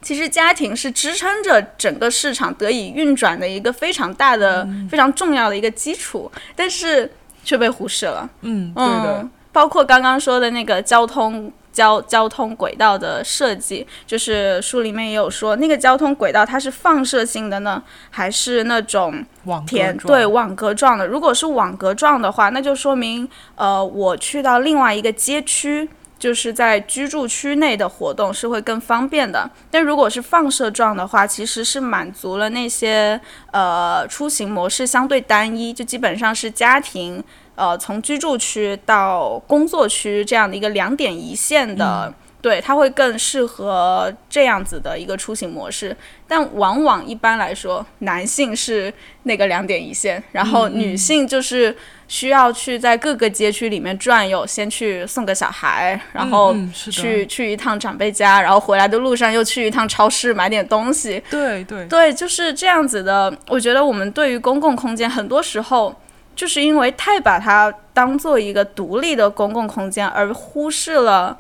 [0.02, 7.10] 其实家庭是支撑着整个市场得以运转的一个非常大的、非常重要的一个基础，但是
[7.44, 8.28] 却被忽视了。
[8.42, 11.52] 嗯，对的，包括刚刚说的那个交通。
[11.76, 19.22] 交交通轨道的设计，就是书里面也有说，那个交通轨道它是放射性的呢，还是那种
[19.66, 21.06] 田对网格状的？
[21.06, 25.86] 如果是网格状的话，那就说明呃，我去到另外一个街区，
[26.18, 29.50] 就是在居住区内的活动是会更方便的。
[29.70, 33.20] 但如果是放射状的话，其实是满足了那些
[33.52, 37.22] 呃出行模式相对单一，就基本上是家庭。
[37.56, 45.96] 呃，从居住区到工作区这样的一个两点一线的，对，它会更适合这样子的一个出行模式。
[46.28, 48.92] 但往往一般来说，男性是
[49.22, 51.74] 那个两点一线，然后女性就是
[52.08, 56.54] 需要去在各个街区里面转悠，先去送个小孩，然后
[56.90, 61.22] 去去一趟长辈家，然后回来的路上又去一趟超市买点东西。
[61.30, 63.34] 对对对，就是这样子的。
[63.48, 65.94] 我觉得我们对于公共空间，很多时候。
[66.36, 71.36] 就是因为太把它当做一个独立的公共空间，而忽视了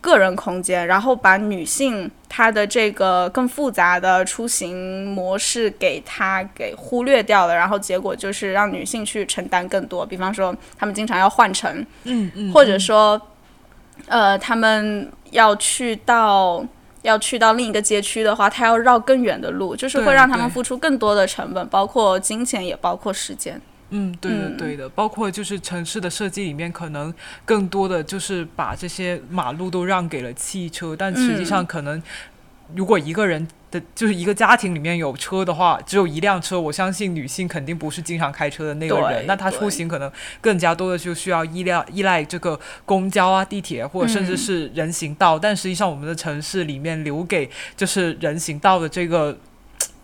[0.00, 10.06] 个人空间，然后把女性她的这个更复杂的出行模式给她给忽略掉了，然后结果就是让女性去承担更多。
[10.06, 13.20] 比方说，她们经常要换乘，嗯嗯，或者说，
[14.06, 16.64] 呃，他们要去到
[17.02, 23.60] 要去到另一个街区的话，她要绕更远的路，就是会让他们付出更多的成本，包括金钱，也包括时间。
[23.90, 27.12] 嗯，对的，对的，包括就是城市的设计里面，可能
[27.44, 32.02] 更多的就是把这些马路都让给了汽车，但实际上可能
[32.74, 49.38] 如果一个人的就是一个家庭里面有车的话，只有一辆车，我相信女性肯定不是经常开车的那个人，那她出行可能更加多的就需要依赖依赖这个公交啊、地铁或者甚至是人行道，但实际上我们的城市里面留给就是人行道的这个。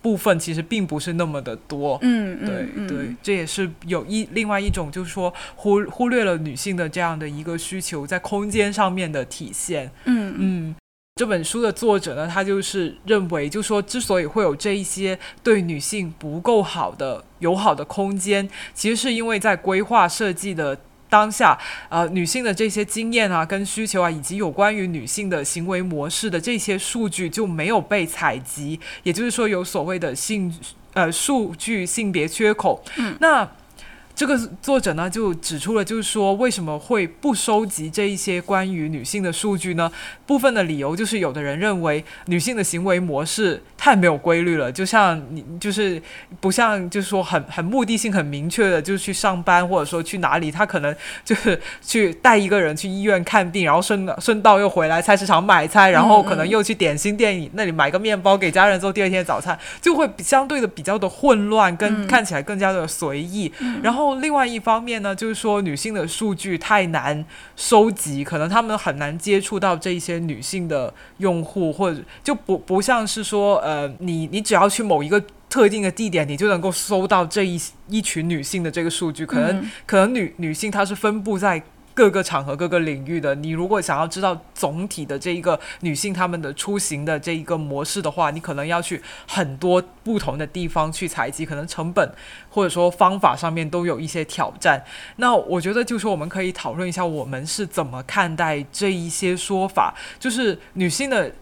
[0.05, 10.77] 部分其实并不是那么的多，嗯，对对，这也是有一另外一种，就是说忽忽略了女性的这样的一个需求在空间上面的体现，嗯嗯。
[11.17, 20.79] 这本书的作者呢，他就是认为，就说之所以会有这一些对女性不够好的友好的空间，其实是因为在规划设计的。
[21.15, 21.57] 当下，
[21.89, 30.53] 呃，女性的这些经验啊、跟需求啊，以及有关于女性的行为模式的这些数据就没有被采集，也就是说，有所谓的性
[30.93, 32.83] 呃数据性别缺口。
[32.97, 33.49] 嗯，那。
[34.15, 39.91] 这个作者呢就指出了，就是说为什么会不收集这一些关于女性的数据呢？
[40.25, 46.01] 部分的理由就是，有的人认为女性的行为模式太没有规律了，就像你就是
[46.41, 64.04] 不像就是说很很目的性很明确的，就是去上班或者说去哪里，她可能就是去带一个人去医院看病，然后顺顺道又回来菜市场买菜，然后可能又去点心店那里买个面包给家人做第二天的早餐，就会相对的比较的混乱，跟看起来更加的随意，然后。
[64.05, 67.25] 后，另外一方面呢，就是说女性的数据太难
[67.57, 79.25] 收集，可能他们很难接触到这一些女性的用户，或者就不不像是说，呃呃，你你只要去某一个特定的地点，你就能够搜到这一一群女性的这个数据。
[79.25, 81.63] 可能、可能女女性她是分布在。
[81.95, 92.13] 各个场合、各个领域的，你如果想要知道总体的这一个女性她们的出行的这一个模式的话，你可能要去很多不同的地方去采集，可能成本
[92.51, 94.85] 或者说方法上面都有一些挑战。
[95.17, 101.33] 那我觉得，就是我们可以讨论一下，我们是怎么看待这一些说法，就是女性的。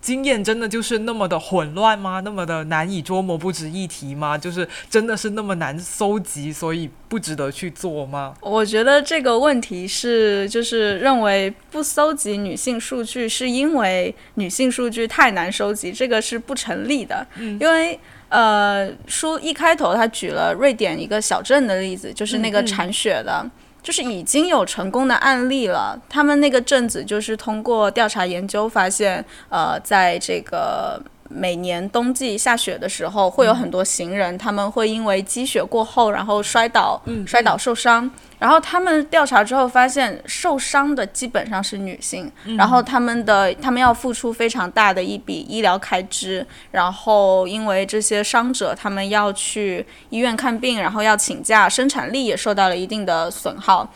[0.00, 2.20] 经验真的就是那么的混乱吗？
[2.24, 4.38] 那么的难以捉摸、不值一提吗？
[4.38, 8.34] 就是真的是那么难搜集，所以不值得去做吗？
[8.40, 17.26] 我觉得这个问题是，就是认为不搜集女性数据是因为女性数据太难收集，这个是不成立的。
[17.36, 23.44] 嗯，因为呃，书一开头他举了瑞典一个小镇的例子，就是那个铲雪的。
[23.82, 31.00] 就是已经有成功的案例了，他们那个镇子就是通过调查研究发现，呃，在这个。
[31.28, 38.10] 每年冬季下雪的时候，会有很多行人，他们会因为积雪过后，然后摔倒，摔倒受伤。
[38.38, 46.46] 然后他们调查之后发现，受伤的基本上是女性，然后他们的他们要付出非常大的一笔医疗开支。
[46.70, 53.88] 然后因为这些伤者，他们要去医院看病，然后要请假，生产力也受到了一定的损耗。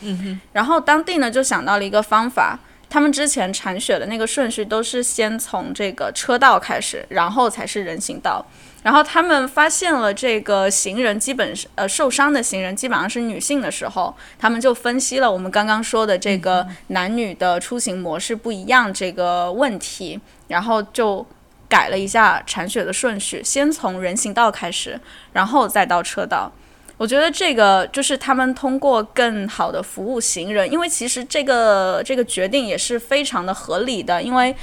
[0.51, 2.59] 然后当地呢就想到了一个方法。
[2.93, 8.45] 他们之前铲雪的那个顺序都是先从这个车道开始，然后才是人行道。
[8.83, 21.25] 然后他们发现了这个行人基本是呃受伤的行人基本上是女性的时候，他们就分析了我们刚刚说的这个男女的出行模式不一样这个问题，然后就
[21.67, 25.01] 改了一下铲雪的顺序，先从人行道开始，
[25.31, 26.51] 然后再到车道。
[27.03, 34.23] 我觉得这个就是他们通过更好的服务行人，因为其实这个这个决定也是非常的合理的。
[34.23, 34.55] 因为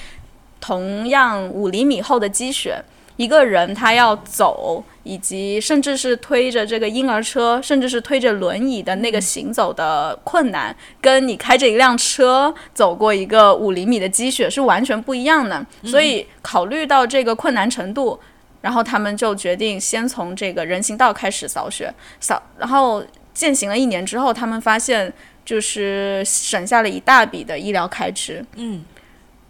[0.59, 2.83] 同样五厘米厚的积雪，
[3.18, 15.62] 一个人他要走，以及甚至是推着这个婴儿车，甚至是推着轮椅的那个行走的困难，跟你开着一辆车走过一个五厘米的积雪是完全不一样的。
[15.85, 18.18] 所以考虑到这个困难程度。
[18.62, 25.11] 然后他们就决定先从这个人行道开始扫雪，扫，然后践行了一年之后，他们发现
[25.46, 28.44] 就是省下了一大笔的医疗开支。
[28.57, 28.85] 嗯，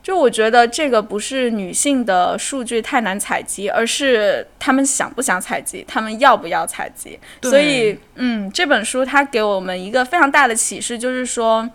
[0.01, 7.18] 就我觉得这个不是女性的数据太难采集，而是他们想不想采集，他们要不要采集。
[7.42, 11.68] 所以，嗯，这本书它给我们一个非常大的启示，就是说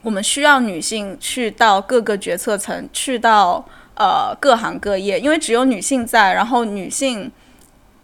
[0.00, 3.68] 我们需要女性去到各个决策层，去到。
[3.96, 7.30] 呃，各行各业，因为只有女性在，然后女性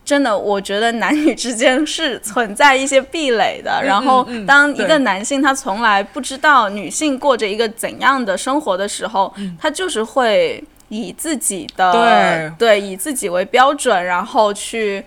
[0.05, 3.83] 真的，我觉得男女之间是存在一些壁垒的。
[3.85, 15.05] 然后，当一个男性他从来不知道女性过着一个怎样的生活的时候，他就是会以自己的对以自己为标准，然后去。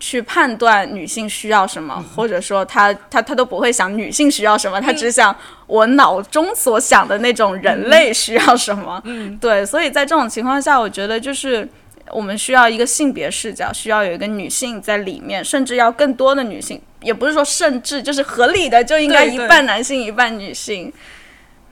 [0.00, 5.34] 去判断女性需要什么，或者说他他他都不会想女性需要什么，他只想
[5.66, 9.00] 我脑中所想的那种人类需要什么。
[9.04, 11.68] 嗯，对，所以在这种情况下，我觉得就是
[12.10, 20.92] 我们需要一个性别视角，需要有一个女性在里面，甚至要更多的女性，也不是说甚至就是合理的就应该一半男性一半女性。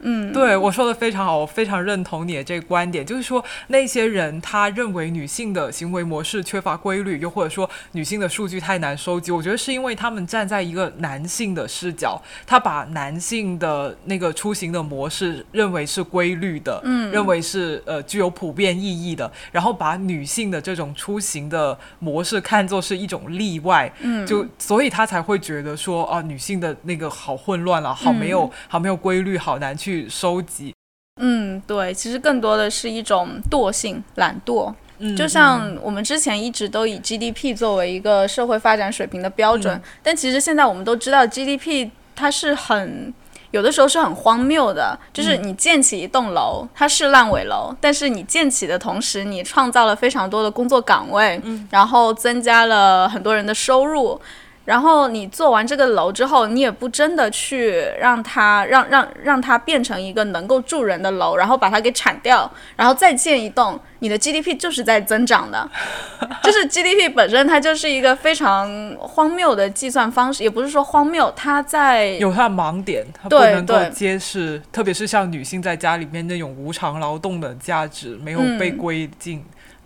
[0.01, 29.86] 嗯，对我说的非常好，我非常认同你的这个观点，就是说那些人他认为女性的行为模式缺乏规律，又或者说女性的数据太难收集，我觉得是因为他们站在一个男性的视角，他把男性的那个出行的模式认为是规律的，嗯，认为是呃具有普遍意义的，然后把女性的这种出行的模式看作是一种例外，嗯，就所以他才会觉得说啊，女性的那个好混乱了，好没有好没有规律，好难去。
[29.87, 30.75] 去收集，
[31.21, 34.75] 嗯，对，其实更多的是一种惰性、懒惰。
[34.99, 43.15] 嗯，就像我们之前一直都以 GDP 作为一个社会发展水平的标准，但其实现在我们都知道 GDP 它是很
[43.53, 54.21] 有的时候是很荒谬的，就是你建起一栋楼，它是烂尾楼，但是你建起的同时，你创造了非常多的工作岗位，嗯，然后增加了很多人的收入。
[54.67, 65.67] 然后你做完这个楼之后，你也不真的去让它让让让它变成一个能够住人的楼，然后把它给铲掉，然后再建一栋，你的 GDP 就是在增长的，
[66.43, 79.09] 就是 GDP 本身它就是一个非常荒谬的计算方式，也不是说荒谬，它在有它的盲点，它不能够揭示，特别是像女性在家里面那种无偿劳动的价值没有被归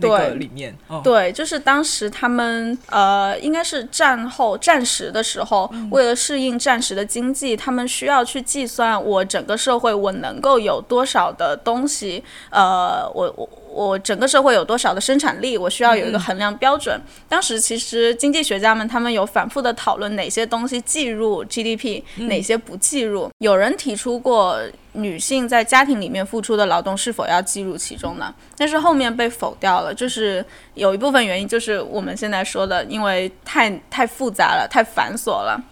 [0.09, 0.19] 进。
[0.19, 17.01] 对，里面，对，就是当时他们呃，应该是战后战时的时候，为了适应战时的经济，他们需要去计算我整个社会我能够有多少的东西，呃，我我我整个社会有多少的生产力，我需要有一个衡量标准。
[17.29, 23.31] 当时其实经济学家们他们有反复的讨论哪些东西计入 GDP，哪些不计入。
[23.39, 24.59] 有人提出过
[24.93, 28.35] 女性在家庭里面付出的劳动是否要计入其中呢？
[28.57, 30.45] 但是后面被否掉了，就是
[30.75, 35.63] 有一部分原因就是我们现在说的，因为太太复杂了，太繁琐了，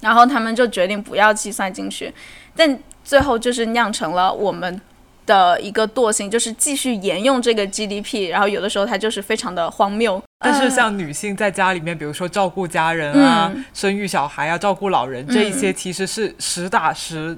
[0.00, 2.12] 然后他们就决定不要计算进去。
[2.56, 4.80] 但最后就是酿成了我们。
[5.28, 10.20] 的一个惰性就是继续沿用这个 GDP，然后有的时候它就是非常的荒谬。
[10.40, 17.36] 但是像女性在家里面，比如说照顾家人啊、生育小孩啊、照顾老人这一些，其实是实打实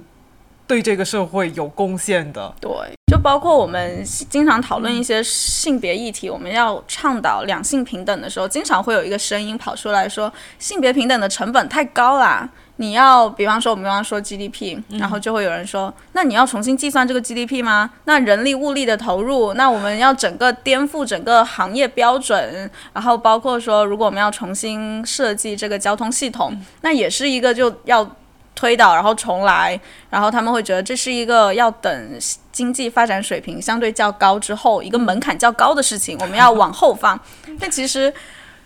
[0.67, 2.55] 对这个社会有贡献的。
[2.61, 2.71] 对，
[3.11, 12.49] 就包括我们经常讨论一些性别议题，我们要倡导两性平等的时候，经常会有一个声音跑出来说，性别平等的成本太高啦。
[12.81, 17.91] 你要比方说，我们刚刚说 GDP，然后就会有人说，那你要重新计算这个 GDP 吗？
[18.05, 28.17] 那人力物力的投入，那我们要整个颠覆整个行业标准，然后包括说，如果我们要重新设计这个交通系统，那也是一个就要
[28.55, 29.79] 推倒然后重来，
[30.09, 32.19] 然后他们会觉得这是一个要等
[32.51, 37.21] 经济发展水平相对较高之后，一个门槛较高的事情，我们要往后放。
[37.59, 38.11] 但其实。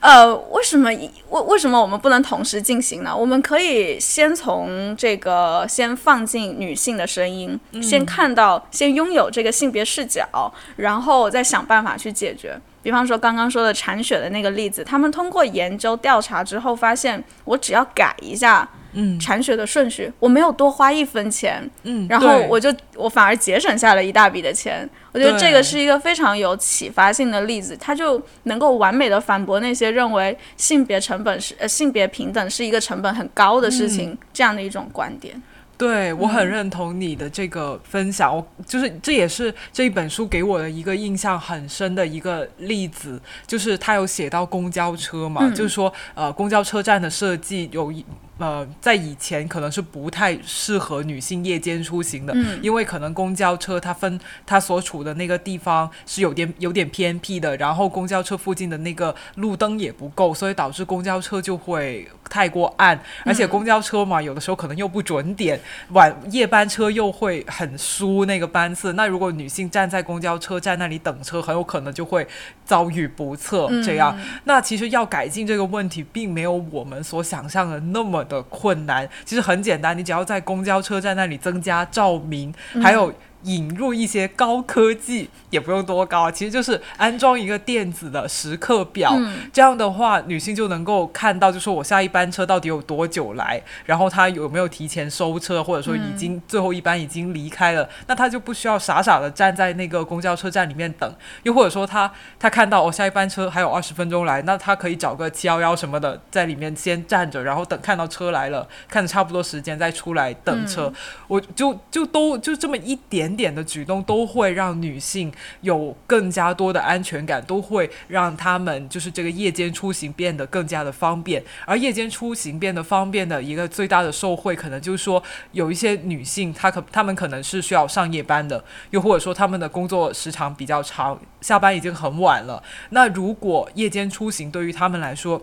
[0.05, 3.17] 呃，为什么为为什么我们不能同时进行呢？
[3.17, 12.61] 我们可以先从这个先放进女性的声音，先看到，先拥有这个性别视角，然后再想办法去解决。
[12.85, 18.69] 比方说刚刚说的铲雪的那个例子，他们通过研究调查之后发现，我只要改一下。
[18.97, 24.89] 嗯，铲雪的顺序，我没有多花一分钱，嗯，然后我就我反而节省下了一大笔的钱。
[25.11, 35.43] 我觉得这个是一个非常有启发性的例子，它就能够完美的反驳那些认为性别成本是呃性别平等是一个成本很高的事情这样的一种观点。
[35.77, 48.05] 对我很认同你的这个分享，我就是这也是这一本书给我的一个印象很深的一个例子，就是他有写到公交车嘛，就是说呃公交车站的设计有一。
[48.39, 65.61] 呃，在以前可能是不太适合女性夜间出行的，因为可能公交车它分它所处的那个地方是有点有点偏僻的，然后公交车附近的那个路灯也不够，所以导致公交车就会太过暗，而且公交车嘛，有的时候可能又不准点，
[65.91, 72.27] 晚夜班车又会很疏那个班次，那如果女性站在公交车站那里等车，很有可能就会
[72.65, 73.69] 遭遇不测。
[73.85, 78.24] 这样，那其实要改进这个问题，并没有我们所想象的那么。
[78.25, 82.53] 的困难其实很简单，你只要在公交车站那里增加照明，
[82.83, 83.13] 还有。
[83.45, 89.15] 引入一些高科技也不用多高，其实就是安装一个电子的时刻表，
[89.53, 110.93] 这样的话女性就能够看到，就说我下一班车到底有多久来，然后她有没有提前收车，或者说已经最后一班已经离开了，那她就不需要傻傻的站在那个公交车站里面等，又或者说她她看到我下一班车还有二十分钟来，那她可以找个七幺幺什么的在里面先站着，然后等看到车来了，看着差不多时间再出来等车，
[111.29, 113.34] 我就就都就这么一点。
[113.37, 121.43] 点的举动都会让女性有更加多的安全感，都会让他们就是这个夜间出行变得更加的方便。
[121.67, 125.23] 而夜间出行变得方便的一个最大的受惠，可能就是说
[125.53, 132.63] 有一些女性，她可她们可能是需要上夜班的，又或者说他们的工作时长比较长，下班已经很晚了。
[132.91, 135.41] 那如果夜间出行对于他们来说，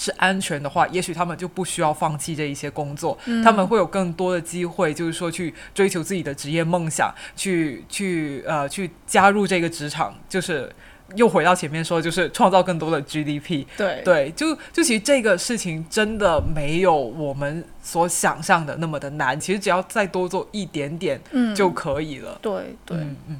[0.00, 10.72] 是安全的话，也许他们就不需要放弃这一些工作，他们会有更多的机会，就是说去追求自己的职业梦想，去去呃去加入这个职场，就是
[11.16, 13.66] 又回到前面说，就是创造更多的 GDP。
[13.76, 21.20] 对对，就就其实这个事情真的没有我们所想象的那么的难，其实只要再多做一点点
[21.54, 22.38] 就可以了。
[22.40, 22.96] 对对
[23.28, 23.38] 嗯，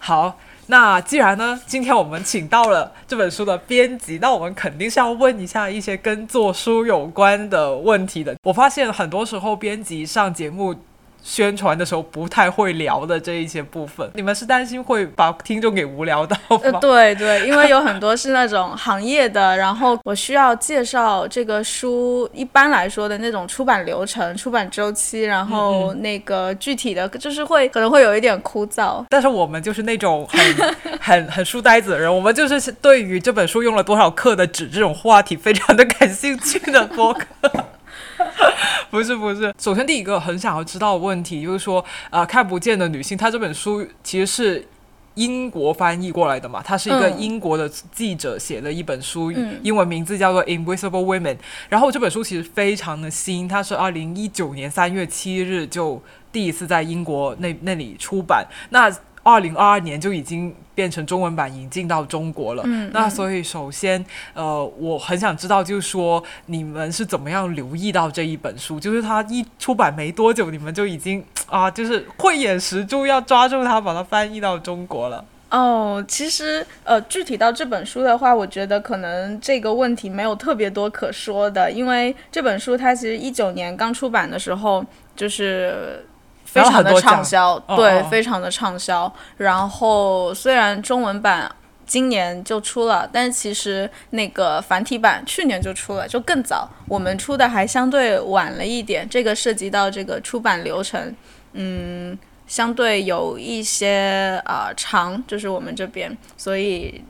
[0.00, 0.36] 好。
[0.66, 8.34] 那既然呢，今天我们请到了这本书的编辑，那我们肯定是要问一下一些跟做书有关的问题的。
[8.42, 10.74] 我发现很多时候编辑上节目。
[11.24, 16.60] 宣传的时候不太会聊的这一些部分，你们是担心会把听众给无聊到吗？
[16.62, 29.02] 呃，对对，因为有很多是那种行业的，然后我需要介绍这个书，一般来说的那种出版流程、出版周期，然后那个具体的，就是会可能会有一点枯燥。
[29.08, 37.26] 但是我们就是那种很很很书呆子的人，我们就是对于这本书用了多少克的纸这种话题非常的感兴趣的播客。
[38.90, 44.68] 不是不是，首先第一个很想要知道的问题就是说，呃，看不见的女性，她这本书其实是
[45.14, 51.34] 英国翻译过来的嘛，它是一个英国的记者写的一本书，英文名字叫做《Invisible Women》。
[51.68, 56.02] 然后这本书其实非常的新，它是二零一九年三月七日就
[56.32, 58.46] 第一次在英国那那里出版。
[58.70, 58.90] 那
[59.24, 62.62] 二零二二年就已经变成中文版引进到中国了。
[62.66, 64.04] 嗯那所以首先，
[64.34, 68.78] 呃，我很想知道，就是说你们是怎么样留意到这一本书？
[68.78, 75.24] 就是它一出版没多久，你们就已经啊，就是慧眼识珠，要抓住它，把它翻译到中国了。
[75.50, 84.84] 哦，其实呃，具体到这本书的话，我觉得可能这个问题没有特别多可说的，因为这本书它其实一九年刚出版的时候
[85.16, 86.04] 就是。
[86.54, 89.12] 非常的畅销，哦对，哦非常的畅销。
[89.38, 91.50] 然后虽然中文版
[91.84, 96.68] 今年就出了，但是其实那个繁体版去年就出了，就更早。
[96.88, 101.14] 我们出的还相对晚了一点，这个涉及到这个出版流程，
[101.54, 107.02] 嗯，相对有一些啊、呃长，就是我们这边，所以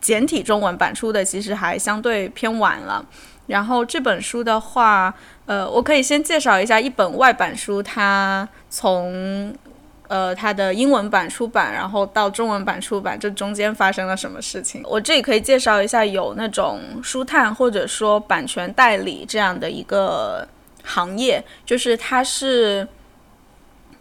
[0.00, 3.04] 简体中文版出的其实还相对偏晚了。
[3.46, 5.14] 然后这本书的话，
[5.46, 9.54] 呃，我可以先介绍一下一本外版书，它从
[10.08, 14.82] 呃它的英文版出版，然后到中文版出版，这中间发生了什么事情？
[14.84, 20.46] 我这里可以介绍一下，有那种书探或者说版权代理这样的一个
[20.82, 22.86] 行业，就是它是，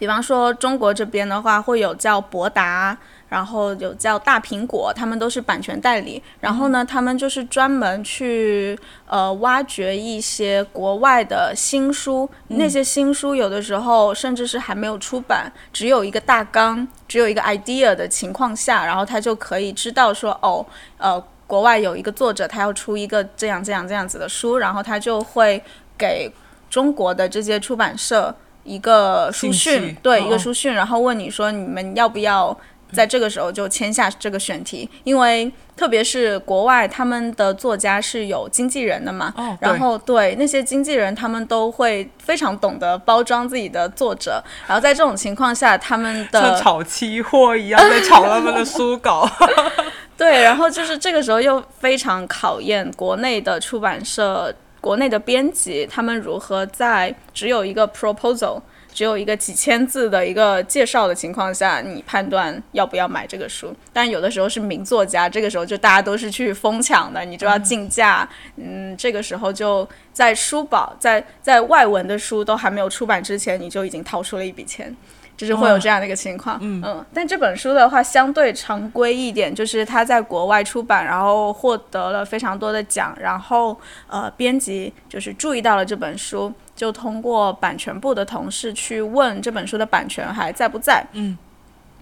[0.03, 2.97] 比方说中国这边的话，会有叫博达。
[3.29, 6.21] 然后有叫大苹果，他们都是版权代理。
[6.39, 8.77] 然后呢，他们就是专门去
[9.07, 20.63] 呃挖掘一些国外的新书，那些新书有的时候甚至是还没有出版，只有一个大纲，只有一个 idea 的情况下，然后他就可以知道说，哦，
[20.97, 25.59] 呃，国外有一个作者他要出一个这样这样这样子的书，然后他就会
[25.97, 26.31] 给
[26.69, 32.57] 中国的这些出版社一个书讯，对，哦一个书讯，然后问你说你们要不要。
[32.93, 49.27] 在这个时候就签下这个选题，因为特别是国外他们的作家是有经纪人的嘛，哦然后对那些经纪人他们都会非常懂得包装自己的作者，然后在这种情况下，他们像的炒期货一样在炒他们的书稿。
[50.15, 54.53] 对，然后就是这个时候又非常考验国内的出版社、
[54.83, 58.61] 国内的编辑，他们如何在只有一个 proposal。
[58.93, 63.75] 只有一个几千字的一个介绍的情况下，你判断要不要买这个书。
[63.91, 68.29] 但有的时候是名作家，这个时候就大家都是去疯抢的，你就要竞价。
[68.55, 74.95] 嗯，这个时候就在书宝在在外文的书都还没有出版之前，你就已经掏出了一笔钱。
[75.35, 77.03] 就是会有这样的一个情况，嗯。
[77.13, 83.77] 但这本书的话相对常规一点，就是它在国外出版，然后获得了非常多的奖，然后
[84.07, 91.37] 呃，编辑就是注意到了这本书，就通过版权部的同事去问这本书的版权还在不在，嗯，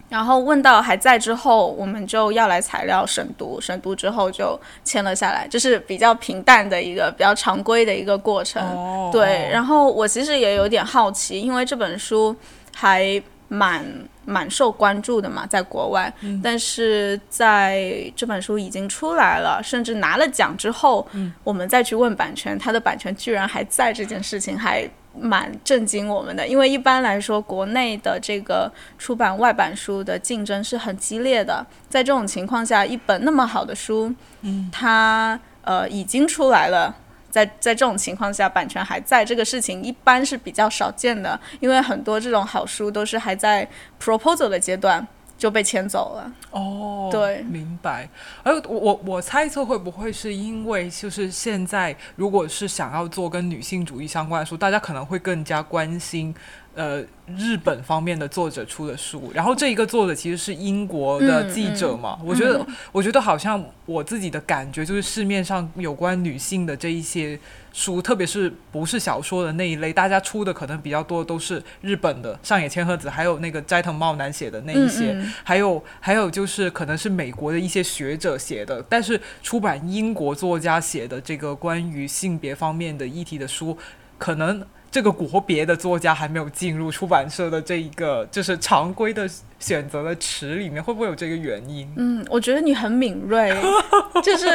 [0.10, 9.10] 然后问到还在之后，我们就要来材料审读，审读之后就签了下来，就是比较平淡的一个比较常规的一个过程，哦。
[9.12, 12.36] 对，然后我其实也有点好奇，因为这本书
[12.82, 13.86] 还蛮
[14.26, 16.12] 蛮受关注的嘛，在国外，
[16.42, 21.08] 但是在这本书已经出来了，甚至拿了奖之后，
[21.44, 26.48] 我们再去问版权，它的版权居然还在，这件事情还蛮震惊我们的。
[26.48, 34.12] 因为一般来说，国内的这个出版外版书的竞争是很激烈的，在这种情况下，一本那么好的书，
[34.42, 36.96] 嗯，它呃已经出来了。
[37.32, 43.68] 在在这种情况下，版权还在，这个事情一般是比较少见的，因为很多这种好书都是还在
[44.00, 45.08] proposal 的阶段
[45.38, 46.32] 就被签走了。
[46.52, 48.08] 哦，对明白。
[48.44, 56.36] 而我我我猜测会不会是因为就是现在如果是想要做跟女性主义相关的书，大家可能会更加关心。
[56.74, 57.04] 呃，
[57.38, 67.38] 日本方面的作者出的书，然后这一个作者其实是英国的记者嘛，我觉得，我觉得好像我自己的感觉就是市面上有关女性的这一些
[67.74, 75.14] 书，特别是不是小说的那一类，大家出的可能比较多都是日本的上野千鹤子，还有那个斋藤茂男写的那一些，
[75.44, 83.78] 还有还有就是可能是美国的一些学者写的，但是出版英国作家写的这个关于性别方面的议题的书，
[84.18, 84.66] 可能。
[84.92, 89.26] 这个国别的作家还没有进入出版社的这一个就是常规的
[89.58, 91.88] 选择的池里面，会不会有这个原因？
[91.96, 93.56] 嗯，我觉得你很敏锐，
[94.22, 94.48] 就是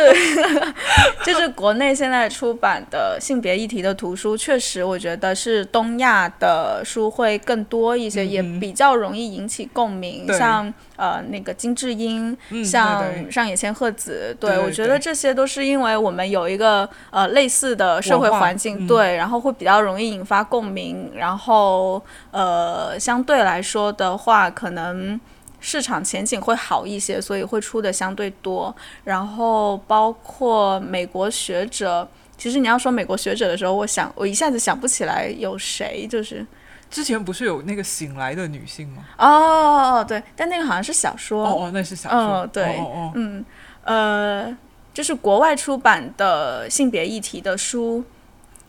[1.24, 10.26] 就是国内现在出版的性别议题的图书，确实我觉得是东亚的书会更多一些，嗯也比较容易引起共鸣。
[10.34, 25.20] 像呃那个金智英，嗯像上野千鹤子，对对我觉得这些都是因为我们有一个呃类似的社会环境，嗯对，然后会比较容易引发共鸣，然后呃相对来说的话，可能。
[25.59, 28.72] 市场前景会好一些，所以会出的相对多。
[29.03, 36.47] 然后包括美国学者，其实你要说美国学者的时候，我想我一下子想不起来有谁，就是
[36.91, 39.05] 之前不是有那个醒来的女性吗？
[39.18, 41.45] 哦，对，但那个好像是小说。
[41.45, 42.41] 哦哦，那是小说。
[42.45, 43.45] 嗯，对，哦哦，嗯，
[43.82, 44.57] 呃，
[44.95, 48.05] 就是国外出版的性别议题的书，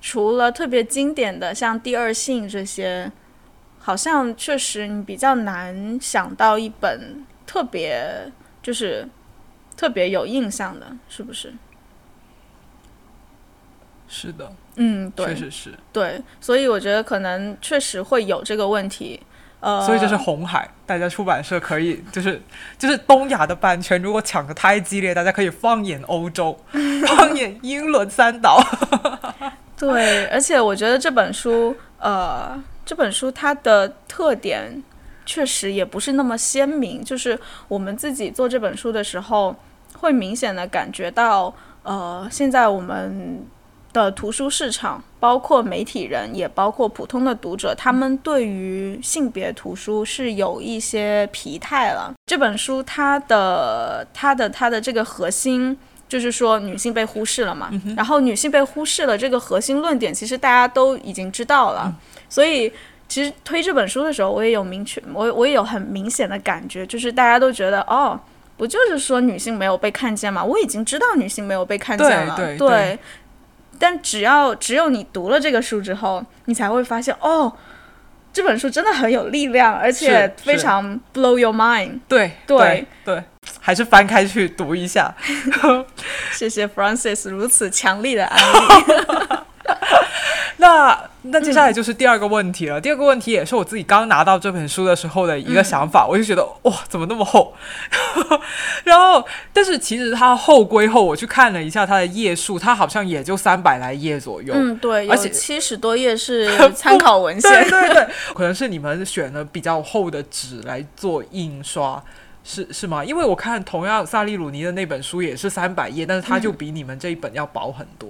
[0.02, 3.12] 除了特别经典的像《第二性》这些，
[3.80, 9.08] 好像确实你比较难想到一本特别就是
[9.78, 11.54] 特别有印象的，是不是？
[14.10, 15.74] 是的，嗯，对，确实是。
[15.92, 19.20] 对，所以我觉得可能确实会有这个问题。
[19.60, 22.40] 呃，所以这是红海，大家出版社可以就是
[22.78, 26.56] 就是东亚的版权，如果抢的太激烈，大家可以放眼欧洲，
[27.08, 28.62] 放眼英伦三岛。
[29.76, 34.84] 对，而且我觉得这本书，呃，这本书它的特点
[35.26, 39.56] 确实也不是那么鲜明，就是我们自己做这本书的时候，
[39.98, 41.52] 会明显的感觉到，
[41.82, 43.44] 呃，现在我们。
[44.04, 52.14] 的图书市场，包括媒体人，也包括普通的读者，他们对于性别图书是有一些疲态了。
[52.26, 55.78] 这本书它的它的它的这个核心
[56.08, 61.94] 就是说女性被忽视了嘛，然后女性被忽视了这个核心论点，其实大家都已经知道了。
[62.30, 62.72] 所以
[63.08, 68.20] 其实推这本书的时候，我也有明确，我我也有很明显的感觉，就是大家都觉得哦，
[68.56, 70.44] 不就是说女性没有被看见嘛？
[70.44, 73.00] 我已经知道女性没有被看见了，对对。
[73.80, 77.52] 但只要只有你读了这个书之后，你才会发现哦，
[78.34, 82.00] 这本书真的很有力量，而且非常 blow your mind。
[82.08, 83.24] 对对对，
[83.60, 85.14] 还是翻开去读一下。
[86.32, 88.58] 谢谢 Francis 如此强力的安利。
[90.60, 92.82] 那那接下来就是第二个问题了。
[92.82, 97.54] 第二个问题也是我自己刚拿到这本书的时候的一个想法，我就觉得哇，怎么那么厚？
[98.84, 104.54] 然后，但是其实它厚归厚，我去看了一下它的页数，它好像也就三百来页左右。
[104.56, 107.52] 嗯，对，而且七十多页是 参考文献。
[107.52, 112.04] 对对对，可能是你们选了比较厚的纸来做印刷，
[112.44, 113.06] 是是吗？
[113.06, 118.10] 因为我看同样萨利鲁尼的那本书也是三百页，但是它就比你们这一本要薄很多。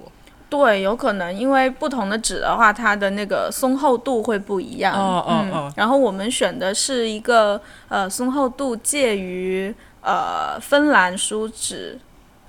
[0.49, 4.95] 对，有可能，因为不同的纸的话，它的那个松厚度会不一样。
[4.95, 5.73] 嗯嗯嗯。
[5.75, 11.99] 然后我们选的是一个呃松厚度介于呃芬兰书纸，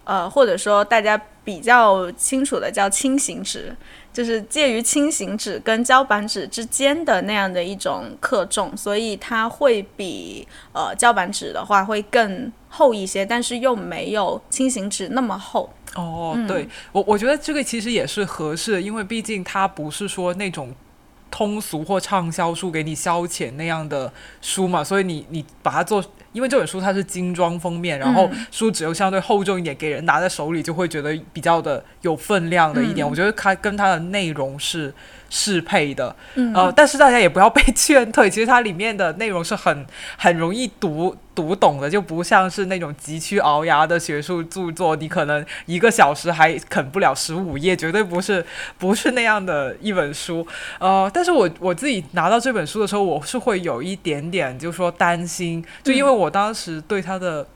[0.04, 3.74] 呃或者说大家比较清楚的叫轻型纸，
[4.12, 15.68] 就是介于轻型纸跟胶板纸之间的那样的一种克重，所以它会比呃胶板纸的话会更厚一些，但是又没有轻型纸那么厚。
[15.94, 20.74] 哦，对我我觉得这个其实也是合适的，因为毕竟它不是说那种
[21.30, 33.08] 通俗或畅销书给你消遣那样的书嘛，所以你你把它做，因为这本书它是精装封面，然后书纸又相对厚重一点，给人拿在手里就会觉得比较的有分量的一点。
[33.08, 34.92] 我觉得它跟它的内容是。
[35.30, 36.16] 适配的，
[36.54, 38.30] 呃，但是大家也不要被劝退。
[38.30, 39.84] 其实它里面的内容是很
[40.16, 48.42] 很容易读读懂的，就不像是那种急需熬牙的学术著作，你可能一个小时还啃不了十五页，绝对不是
[48.78, 50.46] 不是那样的一本书。
[50.78, 57.46] 呃，但是我我自己拿到这本书的时候，我是会有一点点，就是说担心，就因为我当时对他的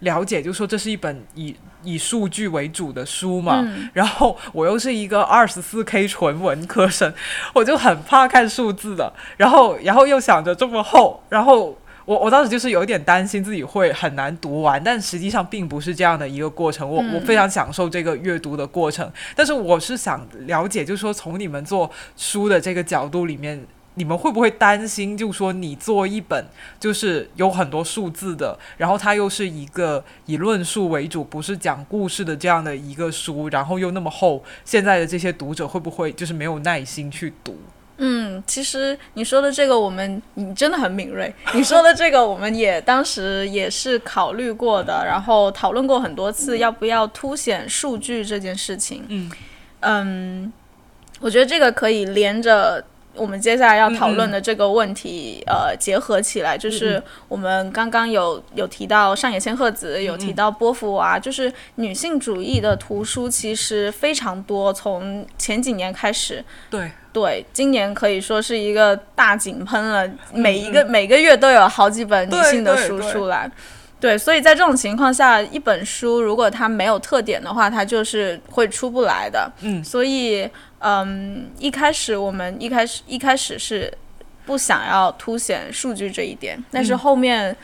[0.00, 1.54] 了解，就说这是一本以。
[1.84, 7.14] 以数据为主的书嘛，然后我又是一个二十四 K 纯文科生，
[7.54, 23.64] 我就很怕看数字的，然后然后又想着这么厚，然后我我当时就是有一点担心自己会很难读完，但实际上并不是这样的一个过程，我我非常享受这个阅读的过程，但是我是想了解，就是说从你们做书的这个角度里面。
[23.98, 26.46] 你们会不会担心，就说你做一本
[26.78, 37.58] 就是有很多数字的，然后它又是一个以论述为主，不是讲故事的这样的一个书，然后又那么厚，现在的这些读者会不会就是没有耐心去读？
[37.96, 41.34] 嗯，其实你说的这个，我们你真的很敏锐。
[41.54, 49.06] 你说的这个，我们也当时也是考虑过的，然后讨论过很多次，要不要凸显数据这件事情。
[49.08, 49.32] 嗯
[49.80, 50.52] 嗯，
[51.20, 52.84] 我觉得这个可以连着。
[53.16, 66.90] 我们接下来要讨论的这个问题，呃，结合起来，就是我们刚刚有有提到上野千鹤子，有提到波伏娃，就是女性主义的图书其实非常多，从前几年开始，对。
[67.12, 73.50] 对，今年可以说是一个大井喷了，每一个每个月都有好几本女性的书出来，
[73.98, 80.46] 对，所以在这种情况下，一本书如果它没有特点的话，它就是会出不来的，嗯，所以。
[80.88, 83.92] 嗯，一开始我们一开始一开始是
[84.44, 87.56] 不想要凸显数据这一点，但是后面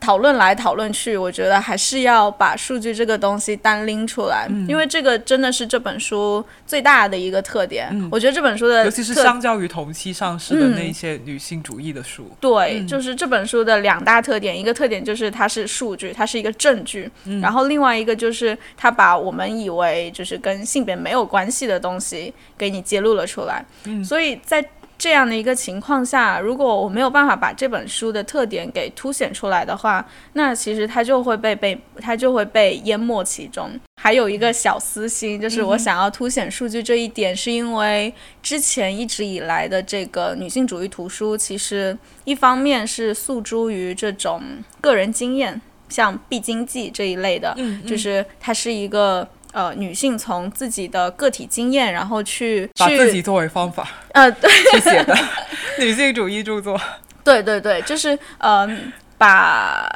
[0.00, 7.88] 讨论来讨论去，我觉得还是要把数据这个东西单拎出来，因为这个真的是这本书最大的一个特点。
[8.10, 17.10] 我觉得这本书的，尤其是相较于同期上市的那些女性主义的书，对，就是这本书的两大特点，一个特点就是它是数据，它是一个证据，
[17.42, 23.64] 然后另外一个就是它把我们以为就是跟性别没有关系的东西给你揭露了出来。
[24.02, 24.64] 所以在
[25.00, 33.70] 这样的一个情况下，如果我没有办法把这本书的特点给凸显出来的话，那其实它就会被被它就会被淹没其中。
[33.96, 44.42] 还有一个小私心，就是我想要凸显数据这一点，是因为之前一直以来的这个女性主义图书，其实一方面是诉诸于这种
[44.82, 49.26] 个人经验，像必经记这一类的，就是它是一个。
[49.52, 55.16] 呃，女性从自己的个体经验，然后去把自己作为方法，呃，对，去写的
[55.78, 56.80] 女性主义著作，
[57.24, 58.68] 对对对，就是呃，
[59.18, 59.88] 把。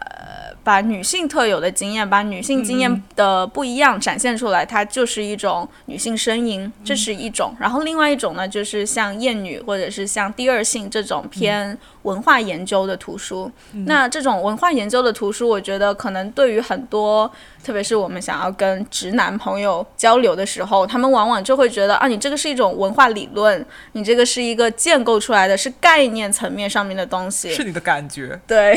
[0.64, 7.54] 把女性特有的经验，把女性经验的不一样展现出来，它就是一种女性声音，这是一种。
[7.60, 13.52] 然后另外一种呢，就是像厌女或者是像第二性这种偏文化研究的图书。
[13.84, 17.30] 那这种文化研究的图书，我觉得可能对于很多，
[17.62, 28.40] 特别是我们想要跟直男朋友交流的时候，他们往往就会觉得啊，你这个是一种文化理论，你这个是一个建构出来的是概念层面上面的东西，是你的感觉。
[28.46, 28.74] 对，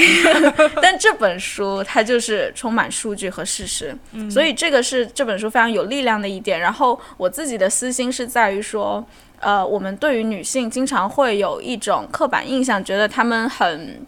[0.82, 1.67] 但这本书。
[1.86, 3.95] 它就是充满数据和事实，
[4.32, 6.59] 所以这个是这本书非常有力量的一点。
[6.59, 9.05] 然后我自己的私心是在于说，
[9.40, 14.06] 呃，我们对于女性经常会有一种刻板印象，觉得她们很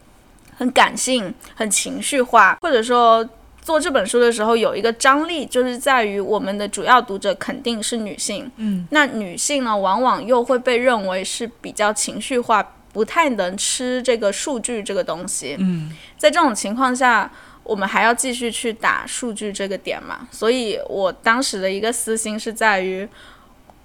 [0.58, 3.28] 很感性、很情绪化，或者说
[3.62, 8.52] 做这本书的时候有一个张力，就是在于我们的主要读者肯定是女性。
[8.58, 15.56] 嗯，那女性呢，往往又会被认为是比较情绪化，不太能吃这个数据这个东西。
[15.60, 17.32] 嗯，在这种情况下。
[17.62, 20.28] 我们还要继续去打数据这个点嘛？
[20.32, 23.08] 所以我当时的一个私心是在于，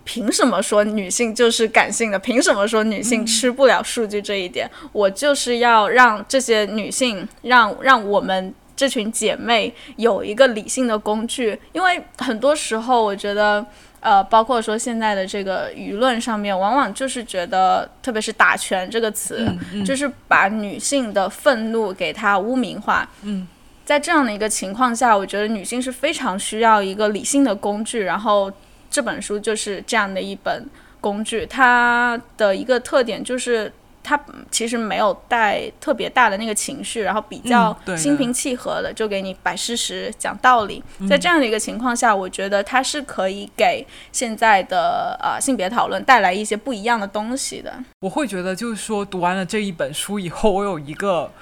[0.05, 2.19] 凭什么说女性就是感性的？
[2.19, 4.71] 凭什么说女性吃不了数据这一点？
[4.93, 11.59] 我就是要让这些女性，让让我们这群姐妹有一个理性的工具。
[11.73, 13.65] 因为很多时候，我觉得，
[14.01, 19.49] 呃，包括说现在的这个舆论上面，往往就是觉得，特别是“打拳”这个词，
[19.85, 23.09] 就是把女性的愤怒给它污名化。
[23.23, 23.49] 嗯。
[23.85, 28.51] 在这样的一个情况下，我觉得女性是非常需要一个理性的工具，然后
[28.95, 30.65] 这本书就是这样的一本
[31.01, 31.45] 工具。
[31.45, 33.73] 它的一个特点就是
[34.05, 34.19] 它
[34.53, 40.81] 其实没有带特别大的那个情绪，然后比较心平气和的就给你摆事实、讲道理。
[41.09, 47.75] 在这样的一个情况下，我觉得它是可以给现在的呃性别讨论带来一些不一样的东西的。
[47.99, 51.33] 我会觉得，就是说读完了这一本书以后，我有一个。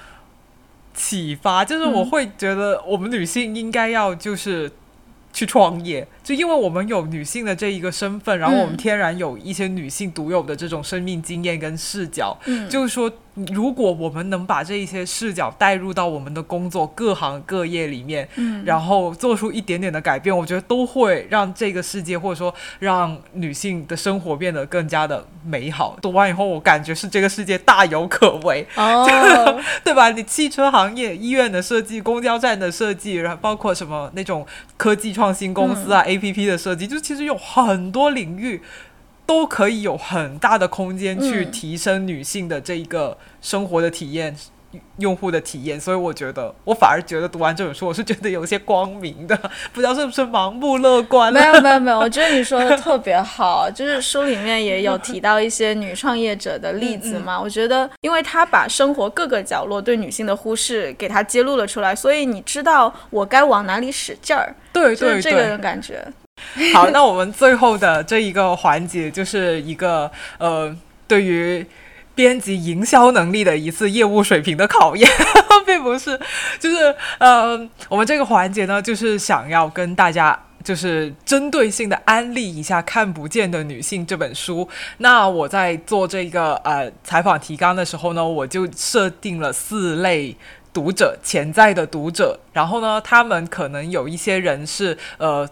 [0.95, 4.71] 启发就是我会觉得我们女性应该要就是
[5.33, 12.37] 去创业，就因为我们有女性的这一个身份，然后我们天然有一些女性独有的这种生命经验跟视角，
[12.69, 13.11] 就是说。
[13.35, 25.97] 如果我们能把这一些视角带入到我们的工作各行各业里面，嗯，然后做出一点点的改变，我觉得都会让这个世界或者说让女性的生活变得更加的美好。
[26.03, 29.09] 读完以后，我感觉是这个世界大有可为，哦，
[29.83, 30.11] 对吧？
[30.11, 38.61] 你汽车行业、医院的设计、公交站的设计，然后包括什么那种科技创新公司啊、A P P 的设计，就其实有很多领域。
[39.33, 44.37] 都可以有很大的空间去提升女性的这一个生活的体验、
[44.99, 49.35] 用户的体验，所以我觉得，我反而觉得读完这本书，我是觉得有些光明的，
[49.73, 51.33] 不知道是不是盲目乐观。
[51.33, 57.41] 没有没有没有，我觉得你说的特别好，就是书里面也有提到一些女创业者的例子嘛。
[57.41, 64.55] 我觉得，因为她把生活各个角落对女性的忽视给她揭露了出来，所以你知道我该往哪里使劲儿。
[64.75, 66.07] 对对对，这个感觉。
[66.75, 70.75] 好，那我们最后的这一个环节就是一个呃，
[71.07, 71.67] 对于
[72.15, 75.09] 编辑营销能力的一次业务水平的考验，
[75.65, 76.19] 并不是，
[76.61, 84.69] 就是呃，我们这个环节呢，就是想要跟大家就是针对性的安利一下《看不见的女性》这本书。
[84.99, 90.37] 那我在做这个呃采访提纲的时候呢，我就设定了四类
[90.71, 95.49] 读者，潜在的读者，然后呢，他们可能有一些人是呃。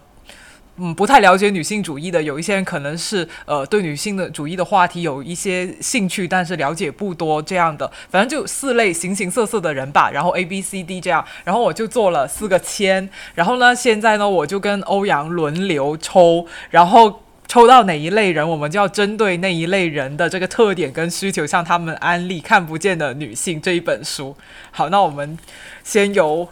[0.77, 10.09] 嗯，不太了解女性主义的，有一些人可能是呃对女性的主义的话题有一些兴趣，但是了解不多这样的，反正就四类形形色色的人吧。
[10.11, 17.23] 然后 A B C D 这样，然后我就做了四个签，然后呢，现在呢我就跟欧阳轮流抽，然后。
[17.47, 24.37] 抽到哪一类人，我们就要针对那一类人的这个特点跟需求，向他们安利《看不见的女性》这一本书。
[24.71, 25.37] 好，那我们
[25.83, 26.47] 先由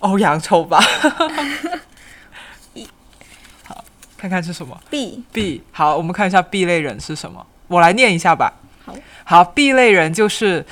[0.00, 0.78] 欧阳抽吧。
[4.16, 5.62] 好，看看是什么 B B。
[5.72, 7.46] 好，我们看一下 B 类人是什么。
[7.68, 8.52] 我来念一下吧。
[8.84, 8.94] 好，
[9.24, 10.64] 好，B 类人就是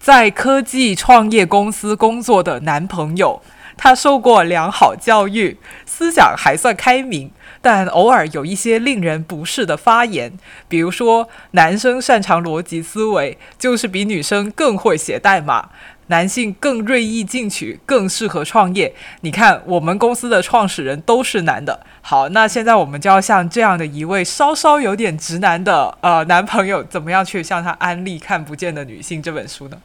[0.00, 3.42] 在科技创业公司工作的男朋友。
[3.78, 10.32] 他受过良好教育，思想还算开明，但偶尔有一些令人不适的发言，
[10.66, 15.68] 比如说男生擅长逻辑思维，就是比女生更会写代码；
[16.08, 18.94] 男性更锐意进取，更适合创业。
[19.20, 21.80] 你看，我们公司的创始人都是男的。
[22.02, 29.76] 好，那现在我们就要像这样的一位稍稍有点直男的呃男朋友，怎么样去向他安利《看不见的女性》这本书呢？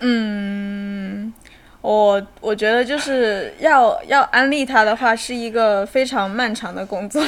[0.00, 1.32] 嗯。
[1.82, 7.22] 我我觉得就是要要安利他的话，是一个非常漫长的工作，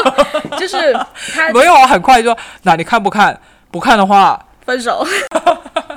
[0.56, 0.94] 就是
[1.34, 3.38] 他没有很快说，那你看不看？
[3.70, 5.06] 不看的话，分手。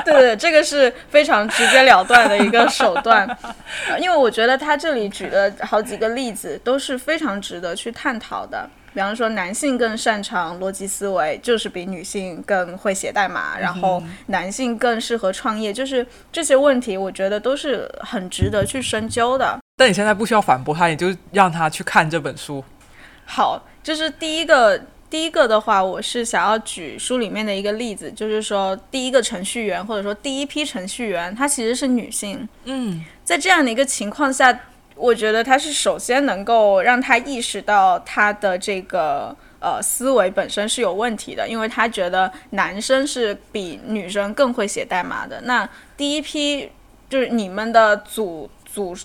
[0.04, 3.28] 对对，这个是非常直截了断的一个手段，
[4.00, 8.68] 因为我觉得他这里举的好几个例子都是非常值得去探讨的。
[8.92, 19.58] 比方说，男性更擅长逻辑思维，就是比女性更会写代码；然后男性更适合创业，就是这些问题，我觉得都是很值得去深究的。
[19.76, 22.62] 但你现在不需要反驳他，你就让他去看这本书。
[23.24, 32.48] 好，就是第一个，第一个的话，我是想要举书里面的一个例子，就是说，第一个程序员或者说第一批程序员，她其实是女性。
[32.64, 34.60] 嗯，在这样的一个情况下。
[34.96, 45.40] 我觉得他是首先能够让他意识到他的这个呃思维本身是有问题的，因为他觉得男生是比女生更会写代码的。
[45.46, 46.70] 那第一批
[47.10, 48.96] 就是你们的祖祖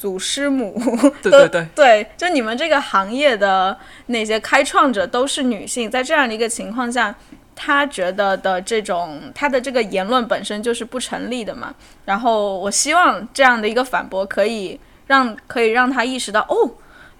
[0.00, 0.80] 祖师母，
[1.22, 3.76] 对对对，对，就你们这个行业的
[4.06, 7.14] 那些开创者都是女性，在这样的一个情况下，
[7.54, 11.74] 他觉得的这种他的这个言论本身就是不成立的嘛。
[12.06, 14.80] 然后我希望这样的一个反驳可以。
[15.10, 16.70] 让可以让他意识到哦，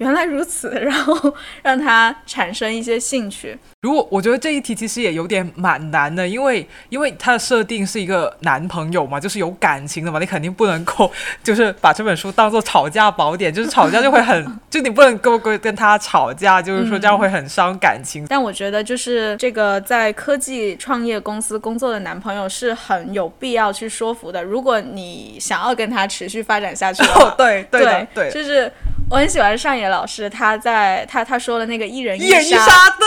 [0.01, 3.57] 原来如此， 然后让他产生一些兴趣。
[3.83, 11.11] 如果我觉得这一题其实也有点蛮难的，因为因为它的设定是一个男朋友嘛，就是有感情的嘛，你肯定不能够
[11.43, 18.27] 就是把这本书当做吵架宝典，就是吵架就会很， 就你不能够跟跟他吵架，就是说这样会很伤感情。
[18.29, 24.43] 但我觉得就是这个在科技创业公司工作的男朋友是很有必要去说服的。
[24.43, 27.03] 如果你想要跟他持续发展下去，
[27.39, 28.71] 对对对，就是
[29.11, 33.07] 我很喜欢上野老师，他在他他说的那个一人一杀，对。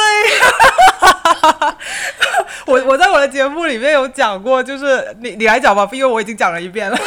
[2.65, 6.97] 我我在我的节目里面有讲过，就是你你来讲吧，因为我已经讲了一遍了。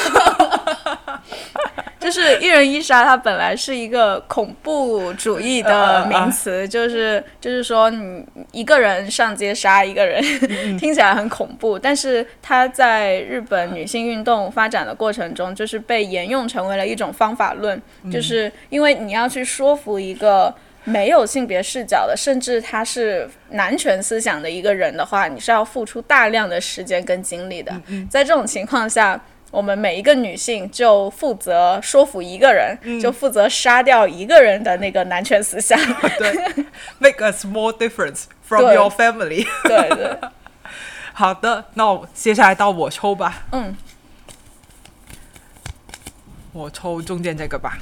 [1.98, 10.22] 就是一人一杀，它本来是一个恐怖主义的名词，就是就是说你一个人上街杀一个人，
[10.78, 17.80] 听起来很恐怖，但是它在日本女性运动发展的过程中，就是被沿用成为了一种方法论，
[18.12, 20.54] 就是因为你要去说服一个。
[20.88, 27.72] 没有性别视角的，甚至他是男权思想的一个人的话，你是要付出大量的时间跟精力的。
[28.08, 29.20] 在这种情况下，
[29.50, 35.78] 我们每一个女性就负责说服一个人，就负责杀掉一个人的那个男权思想。
[36.18, 36.64] 对
[36.98, 39.46] ，make a small difference from your family。
[39.64, 40.18] 对对。
[41.14, 43.46] 好的，那我接下来到我抽吧。
[43.52, 43.74] 嗯。
[46.52, 47.78] 我抽中间这个吧。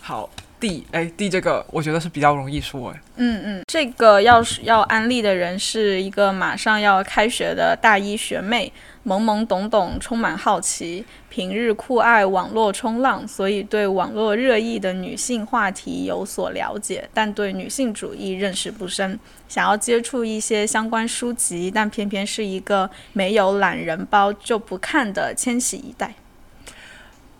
[0.00, 0.30] 好。
[0.60, 3.00] D 哎，D 这个我觉得是比较容易说哎。
[3.16, 8.72] 嗯嗯，这个要是要安利的人是一个马上要开学的大一学妹，
[9.04, 26.14] 懵懵懂懂，充满好奇，平日酷爱网络冲浪，所以对网络热议的女性话题有所了解，但对女性主义认识不深，想要接触一些相关书籍，但偏偏是一个没有懒人包就不看的千禧一代。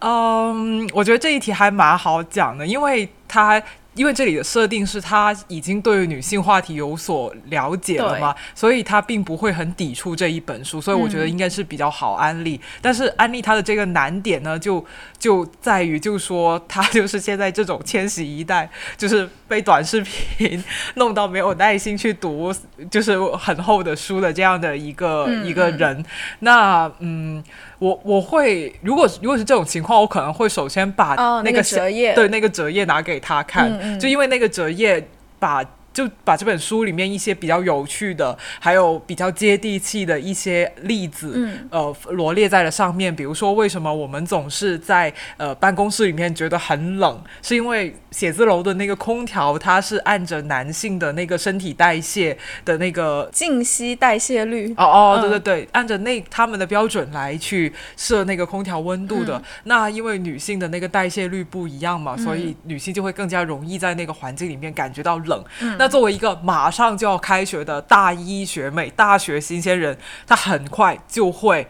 [0.01, 3.63] 嗯，我觉得这一题还蛮好讲的，因为它
[3.95, 12.59] 因为这里的设定是他已经对女性话题有所了解了嘛，所以他并不会很抵触这一本书，所以我觉得应该是比较好安利。
[12.81, 14.83] 但是安利他的这个难点呢，就
[15.19, 20.63] 就在于，就是说他就是现在这种千禧一代，就是被短视频
[20.95, 22.55] 弄到没有耐心去读，
[22.91, 26.03] 就是很厚的书的这样的一个一个人。
[26.39, 27.43] 那嗯。
[27.81, 32.15] 我我会如果如果是这种情况，我可能会首先把那个折页。
[32.15, 35.09] 对那个折页拿给他看，就因为那个折页
[35.39, 43.15] 把就把这本书里面一些比较有趣的，还有比较接地气的一些例子，嗯呃，罗列在了上面。
[43.15, 54.73] 比如说，为什么我们总是在呃办公室里面觉得很冷，是因为写字楼的那个空调它是按着男性的那个身体代谢的那个静息代谢率。
[54.77, 59.43] 哦哦，嗯对对对，按着那他们的标准来去设那个空调温度的。
[59.65, 65.45] 那因为女性的那个代谢率不一样嘛，所以女性就会更加容易在那个环境里面感觉到冷。
[65.81, 71.67] 那作为一个马上就要开学的大一学妹、大学新鲜人，她很快就会。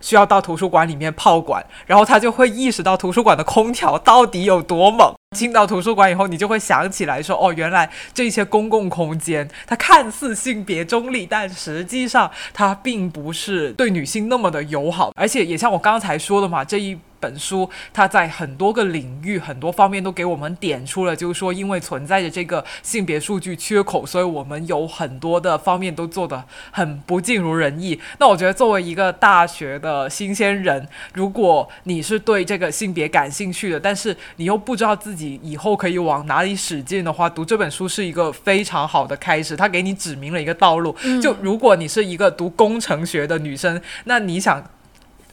[0.00, 5.12] 需要到图书馆里面泡馆，然后她就会意识到图书馆的空调到底有多猛。
[5.36, 16.96] 进到图书馆以后，你就会想起来说，哦，原来这些公共空间，它看似性别中立，但实际上它并不是对女性那么的友好，而且也像我刚才说的嘛，这一。
[17.20, 27.98] 本书它在很多个领域、很多方面都给我们点出了，就是说，因为存在着这个性别数据缺口，所以我们有很多的方面都做得很不尽如人意。
[28.18, 39.56] 那我觉得，作为一个大学的新鲜人，如果你是对这个性别感兴趣的，但是你又不知道自己以后可以往哪里使劲的话，读这本书是一个非常好的开始。
[39.56, 40.94] 它给你指明了一个道路。
[41.22, 44.64] 就如果你是一个读工程学的女生，那你想。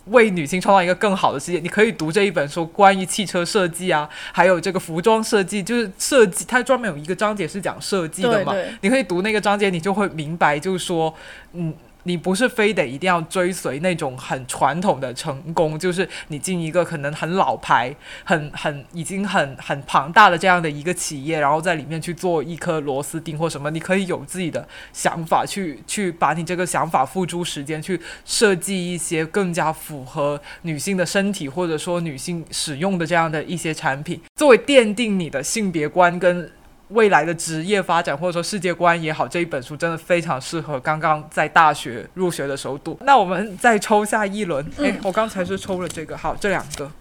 [0.06, 8.54] 为女性创造一个更好的世界，你可以读这一本书，关于汽车设计啊，还有这个服装设计，就是设计，它专门有一个章节是讲设计的嘛。
[8.54, 11.14] 对对你可以读那个章节，你就会明白，就是说，
[11.54, 11.74] 嗯。
[12.06, 36.50] 你不是非得一定要追随那种很传统的成功，就是你进一个可能很老牌、很很已经很很庞大的这样的一个企业，然后在里面去做一颗螺丝钉或什么，你可以有自己的想法，去去把你这个想法付诸实践，去设计一些更加符合女性的身体或者说女性使用的这样的一些产品，作为奠定你的性别观跟。
[36.90, 42.98] 未来的职业发展或者说世界观也好，这一本书真的非常适合刚刚在大学入学的时候读。
[43.02, 46.92] 那我们再抽下一轮，哎、我刚才是抽了这个，好，这两个，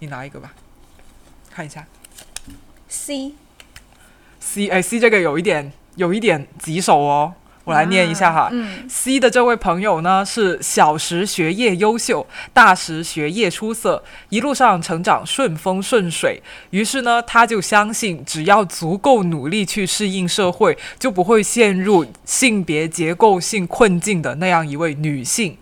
[0.00, 0.52] 你拿一个吧，
[1.50, 1.86] 看一下。
[2.88, 3.32] C
[4.40, 7.34] C，哎，C 这个有一点有一点棘手哦。
[7.64, 16.42] 我来念一下哈、嗯 c 的这位朋友呢是小时学业优秀，大时学业出色，一路上成长顺风顺水。
[16.70, 25.56] 于是呢，他就相信，只要足够努力去适应社会，就不会陷入性别结构性困境的那样一位女性。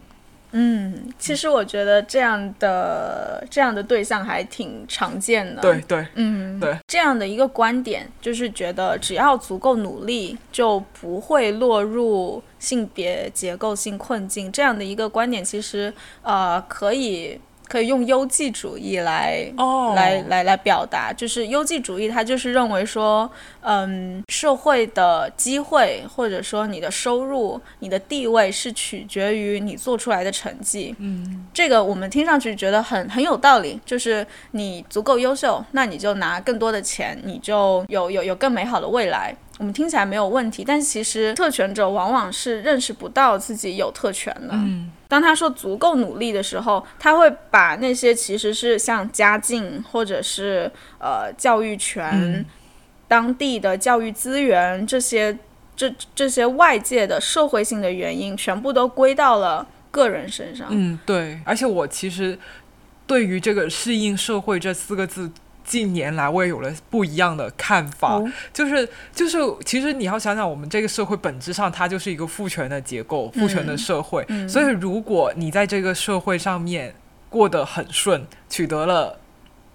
[0.52, 5.60] 嗯，其实我觉得这样的这样的对象还挺常见的。
[5.60, 14.50] 对，对，嗯，对，这样的一个观点就是觉得只要足够努力，就不会落入性别结构性困境。
[14.50, 15.92] 这样的一个观点，其实
[16.22, 17.40] 呃可以。
[17.68, 30.94] 可以用优绩主义来、哦来来来表达，就是优绩主义，它就是认为说，嗯，社会的机会或者说你的收入、你的地位是取决于你做出来的成绩。
[30.98, 39.34] 嗯，这个我们听上去觉得很很有道理，就是你足够优秀，那你就拿更多的钱，你就有有有更美好的未来。
[39.58, 44.48] 我们听起来没有问题，但是其实特权者往往是认识不到自己有特权的。
[44.52, 52.44] 嗯当他说足够努力的时候，他会把那些其实是像家境或者是呃教育权、嗯
[53.08, 55.34] 当地的教育资源这些
[55.74, 60.68] 这这些外界的社会性的原因，全部都归到了个人身上。
[60.70, 61.40] 嗯，对。
[61.42, 62.38] 而且我其实
[63.06, 65.32] 对于这个“适应社会”这四个字。
[65.68, 74.24] 近年来，我也有了不一样的看法，哦就是就是，其实你要想想，我们这个社会本质上它就是一个父权的结构，父权的社会。
[74.28, 76.94] 嗯所以，如果你在这个社会上面
[77.28, 79.20] 过得很顺，取得了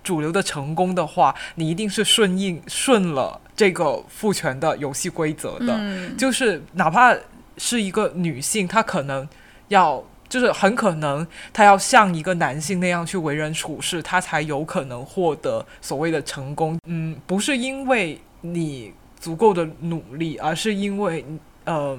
[0.04, 5.76] 主流的成功的话，你一定是顺应顺了这个父权的游戏规则的。
[5.78, 7.16] 嗯就是哪怕
[7.58, 9.30] 是一个女性，她可能
[9.68, 10.04] 要。
[10.30, 16.78] 就是很可能，他要像一个男性那样去为人处事，他才有可能获得所谓的成功。
[16.88, 21.24] 嗯，不是因为你足够的努力，而是因为
[21.66, 21.98] 呃，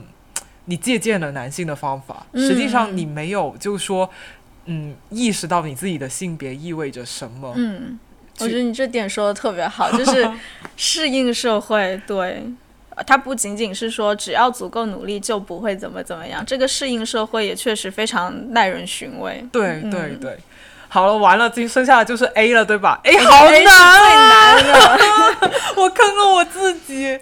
[0.65, 2.27] 你借鉴了男性的方法。
[2.33, 4.09] 嗯实际上，你没有就是说，
[4.67, 7.53] 嗯，意识到你自己的性别意味着什么。
[7.57, 7.99] 嗯，
[8.41, 10.29] 我觉得你这点说的特别好，就是
[10.77, 12.43] 适应社会，对。
[12.95, 19.45] 呃它不仅仅是说只要足够努力就不会怎么怎么样，这个适应社会也确实非常耐人寻味。
[19.51, 20.39] 对嗯对对，
[20.89, 25.51] 好了，完了，今剩下的就是 A 了，对吧？A 好难啊，最难的。
[25.77, 27.19] 我坑了我自己。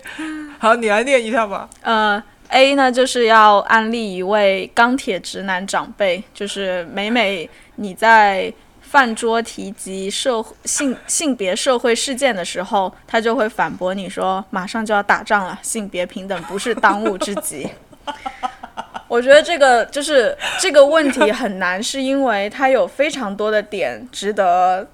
[0.58, 1.68] 好，你来念一下吧。
[1.80, 8.52] 呃，A 呢就是要安利一位钢铁直男长辈，就是每每你在
[8.92, 17.66] 饭桌提及社性性别社会事件的时候，他就会反驳你说：“马上就要打仗了，性别平等不是当务之急。
[19.08, 24.86] ”我觉得这个就是这个问题很难，是因为它有非常多的点值得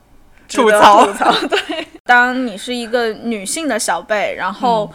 [0.49, 1.05] 吐槽。
[1.05, 4.89] 吐槽对，当你是一个女性的小辈，然后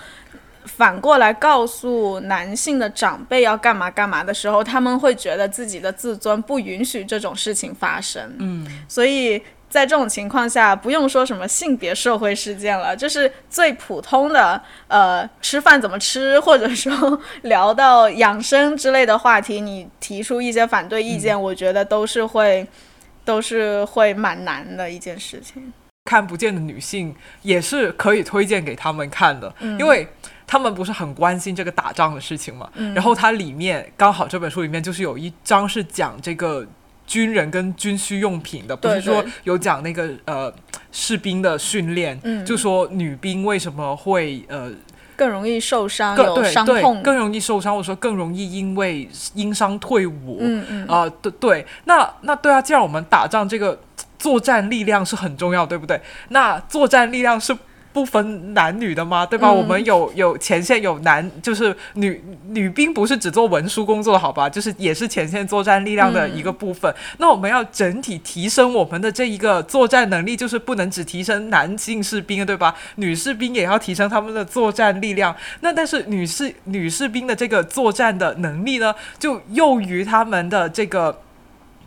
[0.65, 8.35] 反过来告诉男性的长辈要干嘛干嘛的时候，他们会觉得自己的自尊不允许这种事情发生。
[8.39, 9.41] 嗯，所以。
[9.69, 22.67] 在这种情况下，不用说什么性别社会事件了，就是最普通的，呃，吃饭怎么吃，或者说聊到养生之类的话题，你提出一些反对意见，我觉得都是会，
[23.25, 25.73] 都是会蛮难的一件事情。
[26.05, 30.07] 看不见的女性也是可以推荐给他们看的，因为
[30.47, 32.69] 他们不是很关心这个打仗的事情嘛。
[32.93, 36.65] 然后它里面刚好这本书里面就是有一章是讲这个。
[37.05, 40.51] 军人跟军需用品的，不是说有讲那个呃
[40.89, 44.71] 士兵的训练，就说女兵为什么会呃
[45.17, 53.77] 更容易受伤，有伤痛，更容易受伤，或者说更容易因为因伤退伍，嗯嗯啊对对，那那对啊，既然我们打仗这个
[54.17, 55.99] 作战力量是很重要，对不对？
[56.29, 57.53] 那作战力量是。
[57.93, 59.23] 不分男女的吗？
[59.23, 59.51] 对吧？
[59.51, 64.49] 我们有有前线有男，就是女女兵不是只做文书工作，好吧？
[64.49, 66.91] 就是也是前线作战力量的一个部分。
[67.19, 72.73] 那我们要整体提升我们的这一个作战能力，就是不能只提升男性士兵，对吧？
[72.95, 75.35] 女士兵也要提升他们的作战力量。
[75.61, 81.21] 那但是女士女士兵的这个作战的能力呢，就囿于他们的这个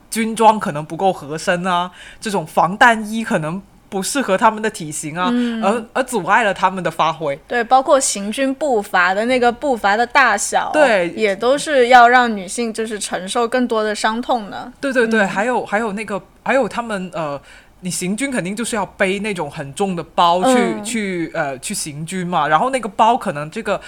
[0.09, 1.90] 军装可能不够合身啊，
[2.20, 3.61] 这种防弹衣可能。
[3.89, 5.30] 不适合他们的体型啊，
[5.62, 7.39] 而而阻碍了他们的发挥。
[7.47, 14.72] 对，包括行军步伐的那个步伐的大小，对，也都是要让女性就是承受更多的伤痛的。
[14.80, 17.41] 对对对，还有还有那个，还有他们呃，
[17.80, 23.80] 你行军肯定就是要背那种很重的包去去呃去行军嘛，然后那个包可能这个。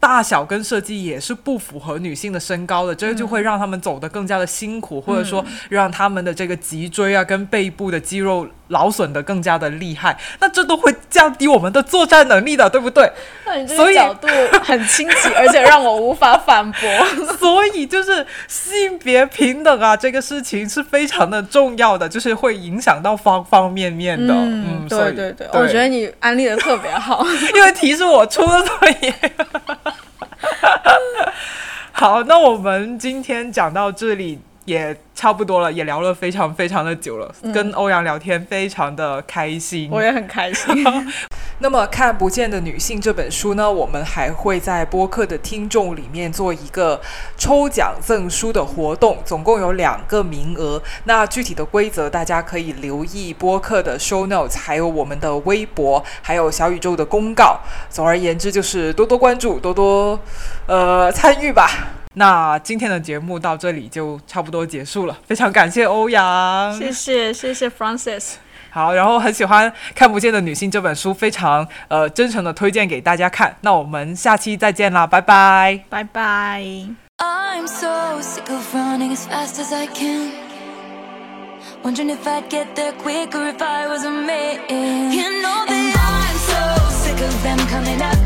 [0.00, 13.10] 大小跟设计也是不符合女性的身高的，这个就会让他们走得更加的辛苦，或者说让他们的这个脊椎啊跟背部的肌肉劳损的更加的厉害，那这都会降低我们的作战能力的，对不对？
[13.44, 14.26] 那你这个角度
[14.62, 16.80] 很清晰，而且让我无法反驳。
[17.38, 24.34] 所以就是性别平等啊，这个事情是非常的重要的，就是会影响到方方面面的。
[24.34, 29.14] 嗯，对对对，我觉得你安利的特别好， 因为题是我出的，作业。
[31.92, 40.84] 好，那我们今天讲到这里也差不多了，也聊了非常非常的久了，跟欧阳聊天非常的开心，我也很开心。
[41.60, 47.00] 那么《看不见的女性》这本书呢，我们还会在播客的听众里面做一个
[47.38, 50.82] 抽奖赠书的活动，总共有两个名额。
[51.04, 57.60] 那具体的规则大家可以留意播客的 show notes，还有我们的微博，还有小宇宙的公告。
[57.88, 60.18] 总而言之，就是多多关注，多多
[60.66, 61.70] 呃参与吧。
[62.14, 68.34] 那今天的节目到这里就差不多结束了，非常感谢欧阳，谢谢谢谢 Francis。
[68.70, 73.56] 好，然后很喜欢《看不见的女性》这本书，非常呃真诚的推荐给大家看。
[73.60, 76.60] 那我们下期再见啦，拜拜，拜拜。
[77.18, 80.32] I'm so sick of running as fast as I can.
[81.84, 85.12] Wondering if I'd get there quicker if I was a man.
[85.12, 88.23] You know that I'm so sick of them coming up.